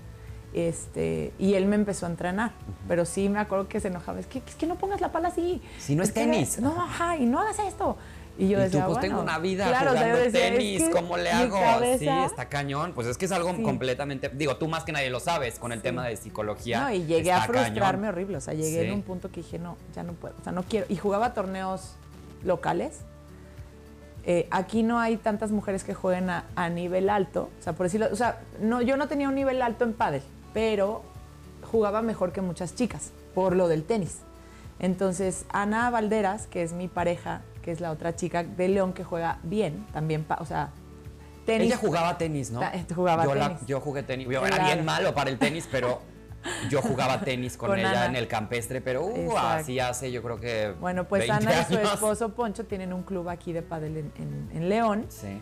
[0.55, 2.53] este, y él me empezó a entrenar.
[2.87, 5.27] Pero sí me acuerdo que se enojaba, es que, es que no pongas la pala
[5.27, 5.61] así.
[5.77, 6.59] Si no es que- tenis.
[6.59, 7.95] no, ajá, y no hagas esto.
[8.39, 10.47] Y yo y decía, tú, pues bueno, tengo una vida claro, o sea, jugando decía,
[10.47, 11.59] es tenis, que ¿cómo le hago?
[11.59, 12.93] cabeza- Sí, está cañón.
[12.93, 13.63] Pues es que es algo Sí.
[13.63, 14.29] completamente.
[14.29, 16.81] Digo, tú más que nadie lo sabes con el tema de psicología.
[16.81, 18.05] No, y llegué a frustrarme cañón.
[18.05, 18.37] horrible.
[18.37, 18.87] O sea, llegué Sí.
[18.87, 20.35] en un punto que dije, no, ya no puedo.
[20.39, 20.85] O sea, no quiero.
[20.89, 21.95] Y jugaba torneos
[22.43, 22.99] locales.
[24.23, 27.49] Eh, aquí no hay tantas mujeres que jueguen a, a nivel alto.
[27.59, 28.07] O sea, por decirlo.
[28.11, 30.21] O sea, no, yo no tenía un nivel alto en pádel,
[30.53, 31.01] pero
[31.71, 34.17] jugaba mejor que muchas chicas por lo del tenis.
[34.79, 39.03] Entonces, Ana Valderas, que es mi pareja, que es la otra chica de León que
[39.03, 40.69] juega bien, también, o sea,
[41.45, 41.67] tenis.
[41.67, 42.61] Ella jugaba tenis, ¿no?
[42.61, 43.65] Ta- jugaba yo la- tenis.
[43.67, 44.25] yo jugué tenis.
[44.29, 45.99] Yo era bien malo para el tenis, pero
[46.69, 48.05] yo jugaba tenis con, Con ella Ana.
[48.05, 51.65] en el campestre, pero uh, así hace yo creo que Bueno, pues 20 Ana y
[51.65, 51.93] su años.
[51.95, 55.05] esposo Poncho tienen un club aquí de pádel en, en- en León.
[55.09, 55.41] Sí.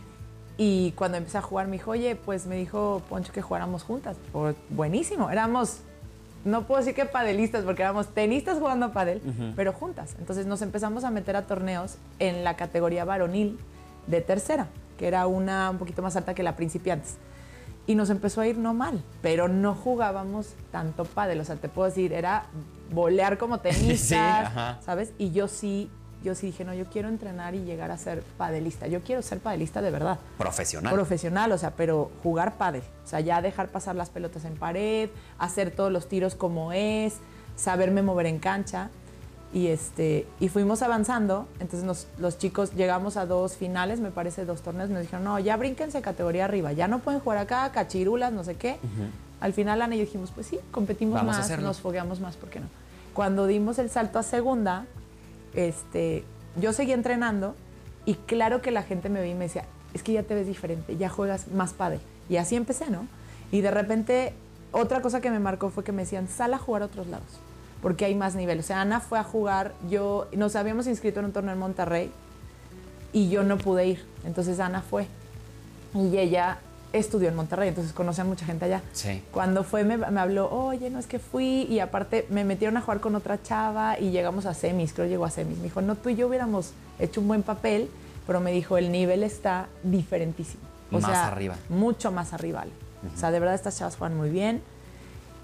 [0.57, 4.17] Y cuando empecé a jugar, me dijo, oye, pues me dijo Poncho que jugáramos juntas.
[4.33, 5.29] Pues, buenísimo.
[5.29, 5.81] Éramos,
[6.45, 9.21] no puedo decir que padelistas, porque éramos tenistas jugando pádel,
[9.55, 10.15] pero juntas.
[10.19, 13.57] Entonces nos empezamos a meter a torneos en la categoría varonil
[14.05, 14.67] de tercera,
[14.97, 17.17] que era una un poquito más alta que la principiantes.
[17.87, 21.39] Y nos empezó a ir no mal, pero no jugábamos tanto pádel.
[21.39, 22.45] O sea, te puedo decir, era
[22.91, 24.79] volear como tenistas, ajá.
[24.81, 25.13] ¿sabes?
[25.17, 25.89] Y yo sí,
[26.25, 28.87] yo sí dije, no, yo quiero entrenar y llegar a ser padelista.
[28.87, 30.91] Yo quiero ser padelista de verdad Profesional.
[30.93, 35.09] profesional, o sea, pero jugar pádel, o sea, ya dejar pasar las pelotas en pared,
[35.37, 37.13] hacer todos los tiros como es,
[37.55, 38.89] saberme mover en cancha
[39.53, 44.43] y este y fuimos avanzando, entonces nos- los chicos llegamos a dos finales, me parece
[44.43, 48.33] dos torneos, nos dijeron, "No, ya brínquense categoría arriba, ya no pueden jugar acá, cachirulas,
[48.33, 48.77] no sé qué."
[49.39, 52.49] Al final Ana y yo dijimos, "Pues sí, competimos Vamos más, nos fogueamos más, ¿por
[52.49, 52.65] qué no?"
[53.13, 54.85] Cuando dimos el salto a segunda,
[55.55, 56.23] este,
[56.59, 57.55] yo seguí entrenando
[58.05, 60.47] y claro que la gente me veía y me decía, es que ya te ves
[60.47, 61.99] diferente, ya juegas más padre.
[62.29, 63.07] Y así empecé, ¿no?
[63.51, 64.33] Y de repente,
[64.71, 67.27] otra cosa que me marcó fue que me decían, sal a jugar a otros lados,
[67.81, 68.59] porque hay más nivel.
[68.59, 72.11] O sea, Ana fue a jugar, yo, nos habíamos inscrito en un torneo en Monterrey
[73.13, 74.05] y yo no pude ir.
[74.25, 75.07] Entonces Ana fue.
[75.93, 76.59] Y ella
[76.93, 78.81] estudió en Monterrey, entonces conoce a mucha gente allá.
[78.93, 79.21] Sí.
[79.31, 82.81] Cuando fue me, me habló, oye, no es que fui y aparte me metieron a
[82.81, 85.57] jugar con otra chava y llegamos a semis, creo llegó a semis.
[85.57, 87.89] Me dijo, no, tú y yo hubiéramos hecho un buen papel,
[88.25, 90.63] pero me dijo, el nivel está diferentísimo.
[90.91, 91.55] O Más sea, arriba.
[91.69, 92.65] Mucho más arriba.
[93.13, 94.61] O sea, de verdad estas chavas juegan muy bien.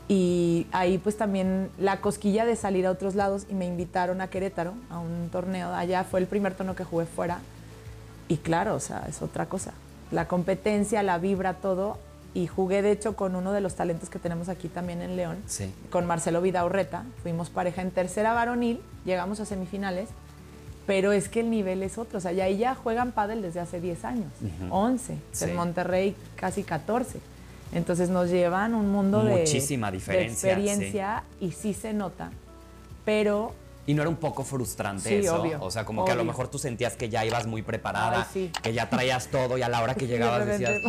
[0.08, 4.28] Y ahí pues también la cosquilla de salir a otros lados y me invitaron a
[4.28, 5.74] Querétaro, a un torneo.
[5.74, 7.39] Allá fue el primer torneo que jugué fuera.
[8.28, 9.74] Y claro, o sea, es otra cosa.
[10.12, 11.97] La competencia, la vibra, todo.
[12.34, 15.38] Y jugué, de hecho, con uno de los talentos que tenemos aquí también en León,
[15.47, 15.74] Sí.
[15.89, 17.03] con Marcelo Vidaurreta.
[17.24, 20.07] Fuimos pareja en tercera varonil, llegamos a semifinales,
[20.88, 22.20] pero es que el nivel es otro.
[22.20, 24.32] O sea, ya ya juegan pádel desde hace 10 años,
[24.70, 25.18] 11.
[25.34, 25.45] Sí.
[25.45, 27.20] En Monterrey casi 14.
[27.74, 32.32] Entonces nos llevan un mundo de, Muchísima de diferencia, experiencia y sí se nota.
[33.05, 33.53] Pero
[33.88, 35.41] ¿Y no era un poco frustrante Sí, eso?
[35.41, 36.32] obvio, o sea, como que a lo obvio.
[36.32, 38.51] mejor tú sentías que ya ibas muy preparada, Ay, sí.
[38.61, 40.79] que ya traías todo y a la hora que Sí, de llegabas decías,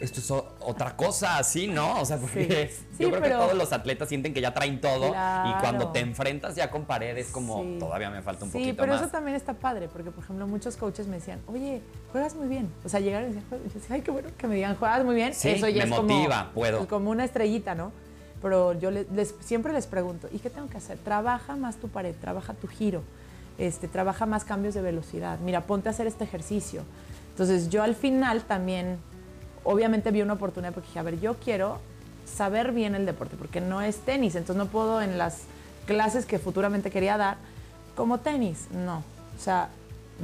[0.00, 0.30] esto es
[0.60, 2.00] otra cosa, así, ¿no?
[2.00, 2.84] O sea, porque Sí.
[2.90, 5.58] yo Sí, creo pero- que todos los atletas sienten que ya traen todo y Claro.
[5.60, 7.76] cuando te enfrentas ya con paredes como Sí.
[7.80, 9.02] todavía me falta un Sí, poquito pero más.
[9.02, 11.82] eso también está padre, porque por ejemplo muchos coaches me decían, oye,
[12.12, 12.70] juegas muy bien.
[12.84, 15.34] O sea, llegaron y decían, ay, qué bueno que me digan, juegas muy bien.
[15.34, 16.86] Sí, eso ya me es motiva, como, puedo.
[16.88, 17.92] como una estrellita, ¿no?
[18.46, 20.98] Pero yo les, siempre les pregunto, ¿y qué tengo que hacer?
[20.98, 23.02] Trabaja más tu pared, trabaja tu giro,
[23.58, 25.40] este, trabaja más cambios de velocidad.
[25.40, 26.82] Mira, ponte a hacer este ejercicio.
[27.30, 28.98] Entonces yo al final también,
[29.64, 31.80] obviamente vi una oportunidad porque dije, a ver, yo quiero
[32.24, 35.40] saber bien el deporte, porque no es tenis, entonces no puedo en las
[35.88, 37.38] clases que futuramente quería dar,
[37.96, 38.98] como tenis, no.
[39.36, 39.70] O sea,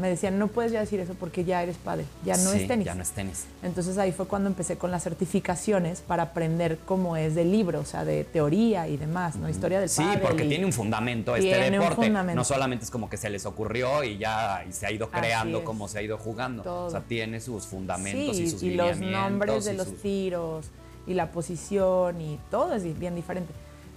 [0.01, 2.69] me decían, no puedes ya decir eso porque ya eres padre, ya no Sí, es
[2.69, 2.87] tenis.
[2.87, 3.45] Ya no es tenis.
[3.63, 7.85] Entonces ahí fue cuando empecé con las certificaciones para aprender cómo es del libro, o
[7.85, 9.49] sea, de teoría y demás, ¿no?
[9.51, 11.95] Historia del Sí, porque tiene un fundamento este un deporte.
[12.07, 12.37] fundamento.
[12.37, 15.63] No solamente es como que se les ocurrió y ya y se ha ido creando
[15.65, 16.63] como se ha ido jugando.
[16.63, 16.87] Todo.
[16.87, 20.67] O sea, tiene sus fundamentos sí, y sus y los nombres de los sus- tiros
[21.07, 23.53] y la posición y todo es bien diferente.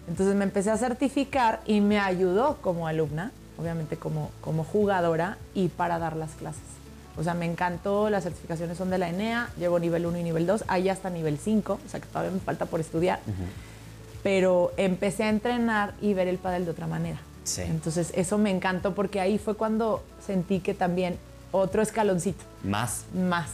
[0.10, 5.70] Entonces me empecé a certificar y me ayudó como alumna, obviamente como, como jugadora y
[5.70, 6.62] para dar las clases.
[7.18, 10.46] O sea, me encantó, las certificaciones son de la ENEA, llevo nivel 1 y nivel
[10.46, 13.20] 2, ahí hasta nivel 5, o sea que todavía me falta por estudiar.
[14.22, 17.20] Pero empecé a entrenar y ver el pádel de otra manera.
[17.44, 17.62] Sí.
[17.62, 21.18] Entonces eso me encantó porque ahí fue cuando sentí que también
[21.52, 23.06] otro escaloncito Más.
[23.14, 23.50] más.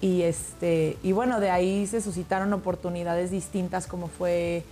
[0.00, 4.64] Y este, y bueno, de ahí se suscitaron oportunidades distintas, como fue,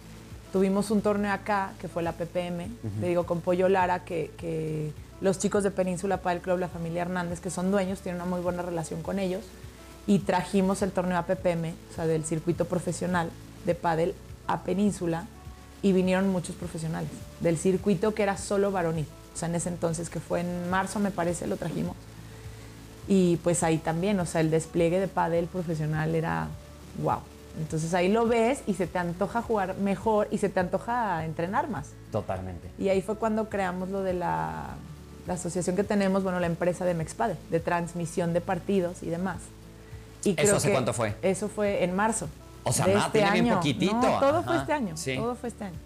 [0.53, 2.68] tuvimos un torneo acá, que fue la PPM,
[3.01, 7.03] le digo, con Pollo Lara, que, que los chicos de Península Padel Club, la familia
[7.03, 9.44] Hernández, que son dueños, tienen una muy buena relación con ellos,
[10.07, 13.30] y trajimos el torneo a PPM, o sea, del circuito profesional
[13.66, 14.14] de Padel
[14.46, 15.26] a Península,
[15.82, 20.11] y vinieron muchos profesionales, del circuito que era solo varonil, o sea, en ese entonces,
[20.11, 21.94] que fue en marzo, me parece, lo trajimos.
[23.07, 26.49] Y pues ahí también, o sea, el despliegue de pádel profesional era
[27.03, 27.20] wow.
[27.59, 31.68] Entonces ahí lo ves y se te antoja jugar mejor y se te antoja entrenar
[31.68, 31.88] más.
[32.12, 32.68] Totalmente.
[32.78, 34.76] Y ahí fue cuando creamos lo de la,
[35.26, 39.38] la asociación que tenemos, bueno, la empresa de Mexpadel, de transmisión de partidos y demás.
[40.24, 41.14] Y ¿Eso hace cuánto fue?
[41.22, 42.28] Eso fue en marzo.
[42.64, 43.54] O sea, de nada, este tiene bien año.
[43.56, 43.94] poquitito.
[43.94, 44.96] No, todo fue este año.
[44.96, 45.16] sí.
[45.16, 45.76] Todo fue este año.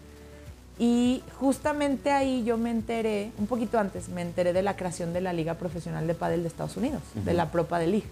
[0.78, 5.20] Y justamente ahí yo me enteré, un poquito antes, me enteré de la creación de
[5.20, 8.06] la Liga Profesional de Pádel de Estados Unidos, de la Pro Padel League.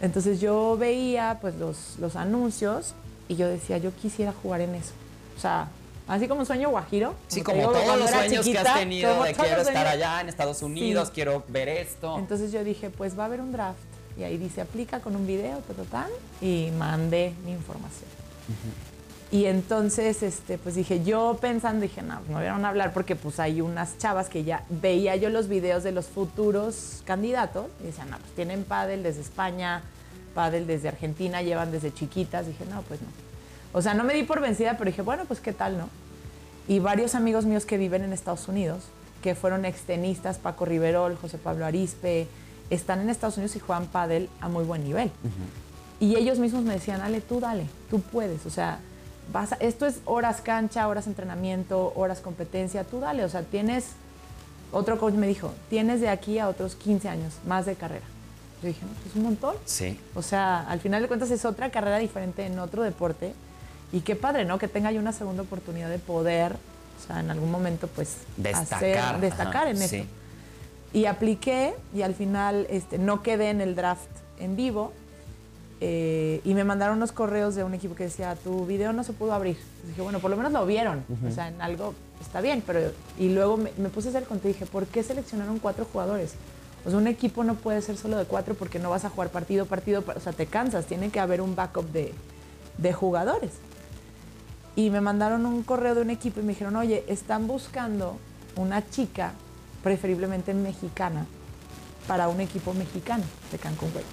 [0.00, 2.94] Entonces yo veía pues los, los anuncios
[3.28, 4.92] y yo decía, yo quisiera jugar en eso.
[5.36, 5.68] O sea,
[6.06, 7.14] así como un sueño guajiro.
[7.28, 11.10] Sí, como todos los sueños que has tenido de quiero estar allá en Estados Unidos,
[11.10, 12.18] quiero ver esto.
[12.18, 13.78] Entonces yo dije, pues va a haber un draft.
[14.16, 18.08] Y ahí dice, aplica con un video, ta, ta, tan, y mandé mi información.
[19.32, 23.40] Y entonces, este, pues dije, yo pensando, dije, no, no vieron a hablar porque pues
[23.40, 28.10] hay unas chavas que ya veía yo los videos de los futuros candidatos y decían,
[28.10, 29.82] no, pues tienen pádel desde España,
[30.34, 32.46] pádel desde Argentina, llevan desde chiquitas.
[32.46, 33.08] Dije, no, pues no.
[33.72, 35.88] O sea, no me di por vencida, pero dije, bueno, pues qué tal, ¿no?
[36.68, 38.84] Y varios amigos míos que viven en Estados Unidos,
[39.22, 42.28] que fueron extenistas, Paco Riverol, José Pablo Arispe,
[42.70, 45.10] están en Estados Unidos y juegan pádel a muy buen nivel.
[46.00, 48.46] Y ellos mismos me decían, Ale, tú dale, tú puedes.
[48.46, 48.78] O sea,
[49.32, 53.24] vas a- esto es horas cancha, horas entrenamiento, horas competencia, tú dale.
[53.24, 53.86] O sea, tienes,
[54.72, 58.04] otro coach me dijo, tienes de aquí a otros 15 años más de carrera.
[58.62, 59.54] Yo dije, no, pues un montón.
[59.66, 59.98] Sí.
[60.14, 63.34] O sea, al final de cuentas es otra carrera diferente en otro deporte.
[63.92, 64.58] Y qué padre, ¿no?
[64.58, 68.78] Que tenga yo una segunda oportunidad de poder, o sea, en algún momento, pues, Destacar,
[68.78, 69.96] hacer- destacar ajá, en sí.
[69.96, 70.08] esto.
[70.92, 74.08] Y apliqué y al final este, no quedé en el draft
[74.38, 74.92] en vivo.
[75.86, 79.12] Eh, y me mandaron unos correos de un equipo que decía, tu video no se
[79.12, 79.56] pudo abrir.
[79.58, 81.04] Entonces dije, bueno, por lo menos lo vieron.
[81.26, 82.62] O sea, en algo está bien.
[82.66, 85.84] pero Y luego me, me puse a hacer conté y dije, ¿por qué seleccionaron cuatro
[85.92, 86.32] jugadores?
[86.86, 89.28] O sea, un equipo no puede ser solo de cuatro porque no vas a jugar
[89.28, 90.00] partido, partido.
[90.00, 90.86] pa- O sea, te cansas.
[90.86, 92.14] Tiene que haber un backup de,
[92.78, 93.50] de jugadores.
[94.76, 98.16] Y me mandaron un correo de un equipo y me dijeron, oye, están buscando
[98.56, 99.32] una chica,
[99.82, 101.26] preferiblemente mexicana,
[102.08, 104.04] para un equipo mexicano de Cancún Güey.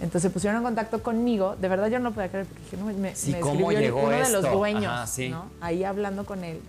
[0.00, 1.56] Entonces se pusieron en contacto conmigo.
[1.56, 4.00] De verdad yo no podía creer porque dije, no, me, Sí, me ¿cómo escribió llegó
[4.06, 5.28] uno de los dueños, Ajá, sí.
[5.28, 5.46] ¿no?
[5.60, 6.60] Ahí hablando con él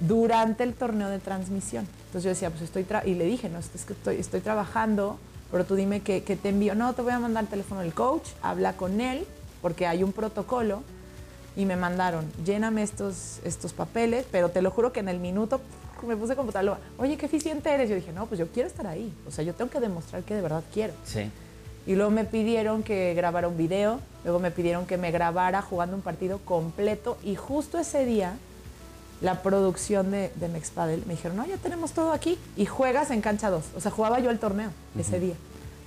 [0.00, 1.86] durante el torneo de transmisión.
[2.06, 5.18] Entonces yo decía, pues estoy, y le dije, no, es que estoy, estoy trabajando,
[5.50, 6.74] pero tú dime qué, qué te envío.
[6.74, 9.26] No, te voy a mandar el teléfono del coach, habla con él,
[9.62, 10.82] porque hay un protocolo.
[11.56, 15.60] Y me mandaron, lléname estos, estos papeles, pero te lo juro que en el minuto
[16.06, 17.90] me puse tal, oye, qué eficiente eres.
[17.90, 19.12] Yo dije, no, pues yo quiero estar ahí.
[19.26, 20.94] O sea, yo tengo que demostrar que de verdad quiero.
[21.04, 21.30] Sí.
[21.90, 25.96] Y luego me pidieron que grabara un video, luego me pidieron que me grabara jugando
[25.96, 28.34] un partido completo y justo ese día
[29.20, 33.20] la producción de, de Mexpadel me dijeron, no, ya tenemos todo aquí y juegas en
[33.22, 33.64] cancha 2.
[33.76, 35.34] O sea, jugaba yo el torneo ese día.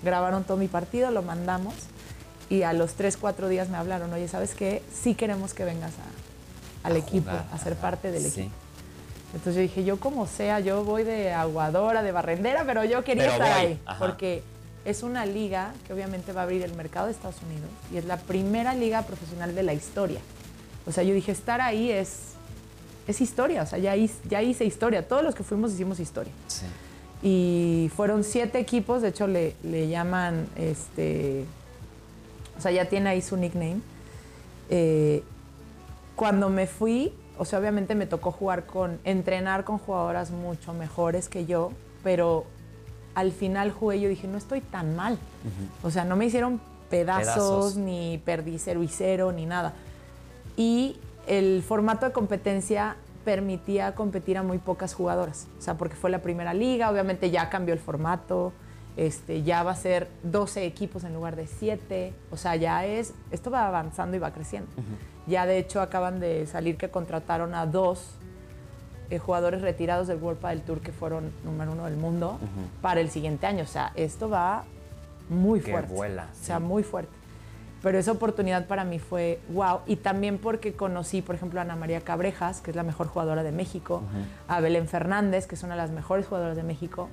[0.03, 1.73] Grabaron todo mi partido, lo mandamos
[2.49, 4.83] y a los 3, 4 días me hablaron, oye, ¿sabes qué?
[4.93, 8.41] Sí queremos que vengas a- al A equipo, jugar, a ser parte del sí.
[8.41, 8.55] equipo.
[9.35, 13.23] Entonces yo dije, yo como sea, yo voy de aguadora, de barrendera, pero yo quería
[13.23, 13.79] Pero estar voy, ahí.
[13.85, 13.99] ajá.
[13.99, 14.43] Porque
[14.85, 18.05] es una liga que obviamente va a abrir el mercado de Estados Unidos y es
[18.05, 20.19] la primera liga profesional de la historia.
[20.85, 22.33] O sea, yo dije, estar ahí es,
[23.07, 25.07] es historia, o sea, ya, hice- ya hice historia.
[25.07, 26.33] Todos los que fuimos hicimos historia.
[26.47, 26.65] Sí.
[27.25, 31.45] Y fueron siete equipos, de hecho le, le llaman, este,
[32.57, 33.77] o sea, ya tiene ahí su nickname.
[34.69, 35.23] Eh,
[36.17, 41.29] cuando me fui, o sea, obviamente me tocó jugar con, entrenar con jugadoras mucho mejores
[41.29, 41.71] que yo,
[42.03, 42.45] pero
[43.15, 45.17] al final jugué y yo dije, no estoy tan mal.
[45.83, 46.59] O sea, no me hicieron
[46.89, 47.75] pedazos, Pedazos.
[47.77, 49.73] ni perdí cero y cero, ni nada.
[50.55, 50.97] Y
[51.27, 52.95] el formato de competencia
[53.25, 55.47] permitía competir a muy pocas jugadoras.
[55.57, 58.51] O sea, porque fue la primera liga, obviamente ya cambió el formato,
[58.97, 62.13] este, ya va a ser 12 equipos en lugar de 7.
[62.31, 64.69] O sea, ya es, esto va avanzando y va creciendo.
[65.25, 68.15] Ya de hecho acaban de salir que contrataron a dos
[69.13, 72.39] eh, jugadores retirados del World Padel Tour que fueron número uno del mundo
[72.81, 73.63] para el siguiente año.
[73.63, 74.63] O sea, esto va
[75.29, 75.93] muy Que fuerte.
[75.93, 76.63] vuela, O sea, sí.
[76.63, 77.11] muy fuerte.
[77.81, 79.79] Pero esa oportunidad para mí fue wow.
[79.85, 83.43] Y también porque conocí, por ejemplo, a Ana María Cabrejas, que es la mejor jugadora
[83.43, 84.01] de México,
[84.47, 87.09] a Belén Fernández, que es una de las mejores jugadoras de México.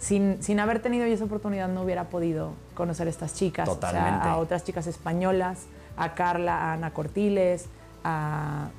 [0.00, 3.68] Sin, sin haber tenido yo esa oportunidad no hubiera podido conocer a estas chicas.
[3.68, 4.22] O Totalmente.
[4.24, 7.66] sea, a otras chicas españolas, a Carla, a Ana Cortiles,
[8.04, 8.70] a,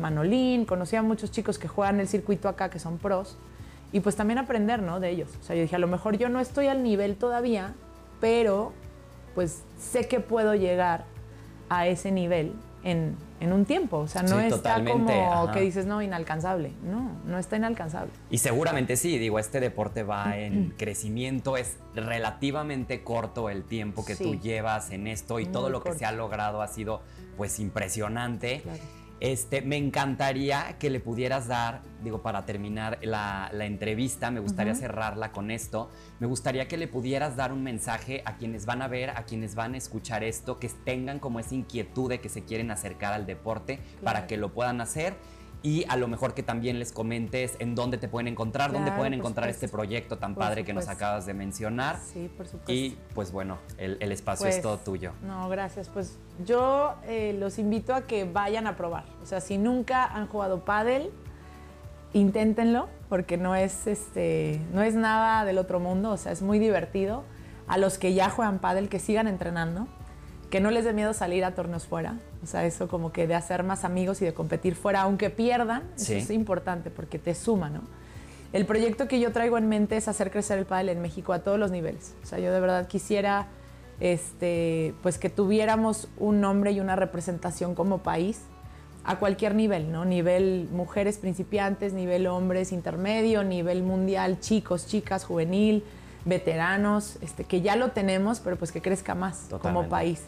[0.00, 0.64] Manolín.
[0.64, 3.36] Conocí a muchos chicos que juegan el circuito acá, que son pros.
[3.92, 5.00] Y pues también aprender, ¿no?
[5.00, 5.30] De ellos.
[5.40, 7.74] O sea, yo dije, a lo mejor yo no estoy al nivel todavía,
[8.20, 8.72] pero
[9.34, 11.04] pues sé que puedo llegar
[11.68, 12.52] a ese nivel
[12.88, 13.98] en, en un tiempo.
[13.98, 15.52] O sea, no Sí, está totalmente, como ajá.
[15.52, 16.72] que dices, no, inalcanzable.
[16.82, 18.10] No, no está inalcanzable.
[18.30, 24.16] Y seguramente sí, digo, este deporte va en crecimiento, es relativamente corto el tiempo que
[24.16, 24.40] tú Sí.
[24.40, 27.00] llevas en esto y Muy todo lo que se ha logrado ha sido
[27.36, 28.60] pues impresionante.
[28.62, 28.78] Claro.
[29.20, 34.74] Este, me encantaría que le pudieras dar, digo, para terminar la, la entrevista, me gustaría
[34.76, 35.90] cerrarla con esto,
[36.20, 39.56] me gustaría que le pudieras dar un mensaje a quienes van a ver, a quienes
[39.56, 43.26] van a escuchar esto, que tengan como esa inquietud de que se quieren acercar al
[43.26, 45.14] deporte para que lo puedan hacer
[45.62, 49.12] y a lo mejor que también les comentes en dónde te pueden encontrar, dónde pueden
[49.14, 49.66] encontrar supuesto.
[49.66, 51.98] este proyecto tan Por padre que nos acabas de mencionar.
[51.98, 52.72] Sí, por supuesto.
[52.72, 55.12] Y pues bueno, el, el espacio es Pues, todo tuyo.
[55.22, 55.88] No, gracias.
[55.88, 59.04] Pues yo eh, los invito a que vayan a probar.
[59.22, 61.10] O sea, si nunca han jugado pádel,
[62.12, 66.10] inténtenlo, porque no es, este, no es nada del otro mundo.
[66.12, 67.24] O sea, es muy divertido.
[67.66, 69.88] A los que ya juegan pádel, que sigan entrenando,
[70.50, 72.18] que no les dé miedo salir a torneos fuera.
[72.42, 75.82] O sea, eso como que de hacer más amigos y de competir fuera, aunque pierdan,
[75.96, 76.14] Sí.
[76.14, 77.80] eso es importante porque te suma, ¿no?
[78.52, 81.40] El proyecto que yo traigo en mente es hacer crecer el pádel en México a
[81.40, 82.14] todos los niveles.
[82.22, 83.46] O sea, yo de verdad quisiera
[84.00, 88.40] este, pues que tuviéramos un nombre y una representación como país
[89.04, 90.04] a cualquier nivel, ¿no?
[90.04, 95.82] Nivel mujeres principiantes, nivel hombres intermedio, nivel mundial, chicos, chicas, juvenil,
[96.28, 100.24] veteranos, este, que ya lo tenemos, pero pues que crezca más como país.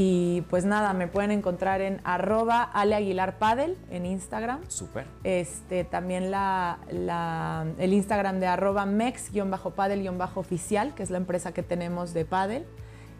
[0.00, 4.60] Y pues nada, me pueden encontrar en arroba Ale Aguilar Padel en Instagram.
[4.68, 5.06] Súper.
[5.24, 12.14] Este, también la, la- el Instagram de arroba mex-padel-oficial, que es la empresa que tenemos
[12.14, 12.64] de padel.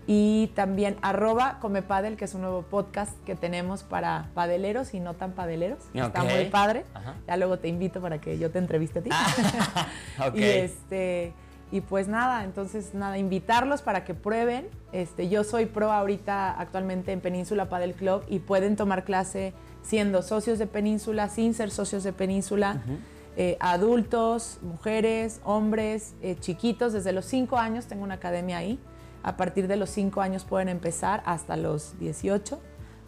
[0.07, 5.01] Y también arroba come padel, que es un nuevo podcast que tenemos para padeleros y
[5.01, 5.81] no tan padeleros.
[5.93, 6.31] Está Ok.
[6.31, 6.85] muy padre.
[6.95, 7.15] Ajá.
[7.27, 9.11] Ya luego te invito para que yo te entreviste a ti.
[10.27, 10.35] ok.
[10.37, 11.35] Y este
[11.71, 14.67] y pues nada, entonces nada, invitarlos para que prueben.
[14.93, 19.53] Este, yo soy pro ahorita actualmente en Península Padel Club y pueden tomar clase
[19.83, 22.83] siendo socios de Península, sin ser socios de Península.
[23.37, 28.81] eh, adultos, mujeres, hombres, eh, chiquitos, desde los 5 años tengo una academia ahí.
[29.23, 32.61] A partir de los 5 años pueden empezar hasta los 18.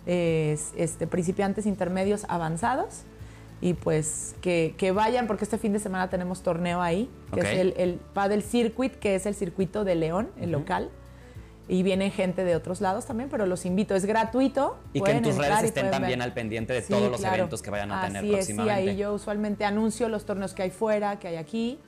[0.06, 3.04] Es, este, principiantes intermedios avanzados
[3.60, 7.46] y pues que, que vayan porque este fin de semana tenemos torneo ahí, que es
[7.48, 10.90] el, el Paddle Circuit, que es el circuito de León, el local.
[11.68, 14.76] Y viene gente de otros lados también, pero los invito, es gratuito.
[14.92, 16.26] Y que en tus redes estén también ver.
[16.28, 17.36] al pendiente de Sí, todos los claro.
[17.36, 18.90] eventos que vayan a tener es, sí, próximamente.
[18.90, 21.78] ahí yo usualmente anuncio los torneos que hay fuera, que hay aquí.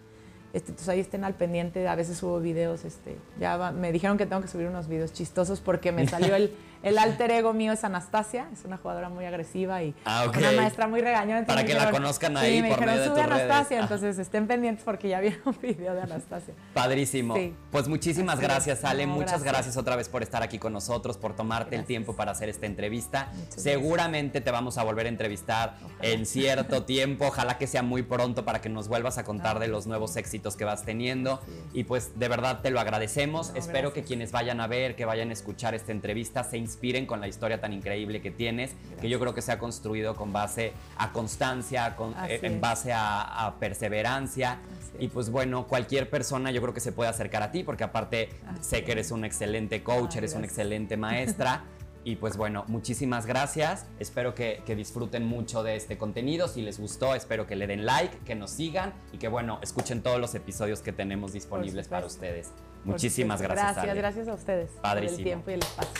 [0.53, 4.19] Este, entonces ahí estén al pendiente, a veces subo videos, este, ya va- me dijeron
[4.19, 6.53] que tengo que subir unos videos chistosos porque me salió el,
[6.83, 10.87] el alter ego mío es Anastasia, es una jugadora muy agresiva y Ah, una maestra
[10.89, 11.45] muy regañona.
[11.47, 13.31] Para me que la dijeron- conozcan sí, ahí me por dijeron, medio de sube tus
[13.31, 13.45] redes".
[13.51, 16.55] Anastasia, entonces estén pendientes porque ya vieron un video de Anastasia.
[16.75, 17.35] Padrísimo.
[17.37, 17.55] Sí.
[17.71, 19.07] Pues muchísimas Así gracias, Ale.
[19.07, 19.53] No, Muchas gracias.
[19.53, 19.77] gracias.
[19.77, 23.29] otra vez por estar aquí con nosotros, por tomarte el tiempo para hacer esta entrevista.
[23.35, 27.27] Muchas Seguramente te vamos a volver a entrevistar en cierto tiempo.
[27.27, 30.57] Ojalá que sea muy pronto para que nos vuelvas a contar de los nuevos éxitos
[30.57, 31.41] que vas teniendo.
[31.73, 33.51] Y pues de verdad te lo agradecemos.
[33.53, 37.05] No, Espero que quienes vayan a ver, que vayan a escuchar esta entrevista, se inspiren
[37.07, 40.33] con la historia tan increíble que tienes, que yo creo que se ha construido con
[40.33, 44.53] base a constancia, con- eh, en base a, a perseverancia.
[44.53, 45.13] Así Y es.
[45.13, 48.65] pues bueno, cualquier persona yo creo que se puede acercar a ti, porque aparte Así
[48.65, 50.59] sé que eres un excelente coach, eres una gracias.
[50.59, 51.65] excelente maestra.
[52.05, 53.87] Y pues bueno, muchísimas gracias.
[54.01, 56.49] Espero que, que disfruten mucho de este contenido.
[56.49, 60.03] Si les gustó, espero que le den like, que nos sigan y que bueno, escuchen
[60.03, 62.49] todos los episodios que tenemos disponibles para ustedes.
[62.49, 63.67] Por Muchísimas gracias.
[63.67, 63.95] Gracias, Ale.
[64.01, 65.19] gracias a ustedes por Padrísimo.
[65.19, 65.93] el tiempo y el espacio.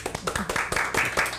[1.03, 1.32] Gracias.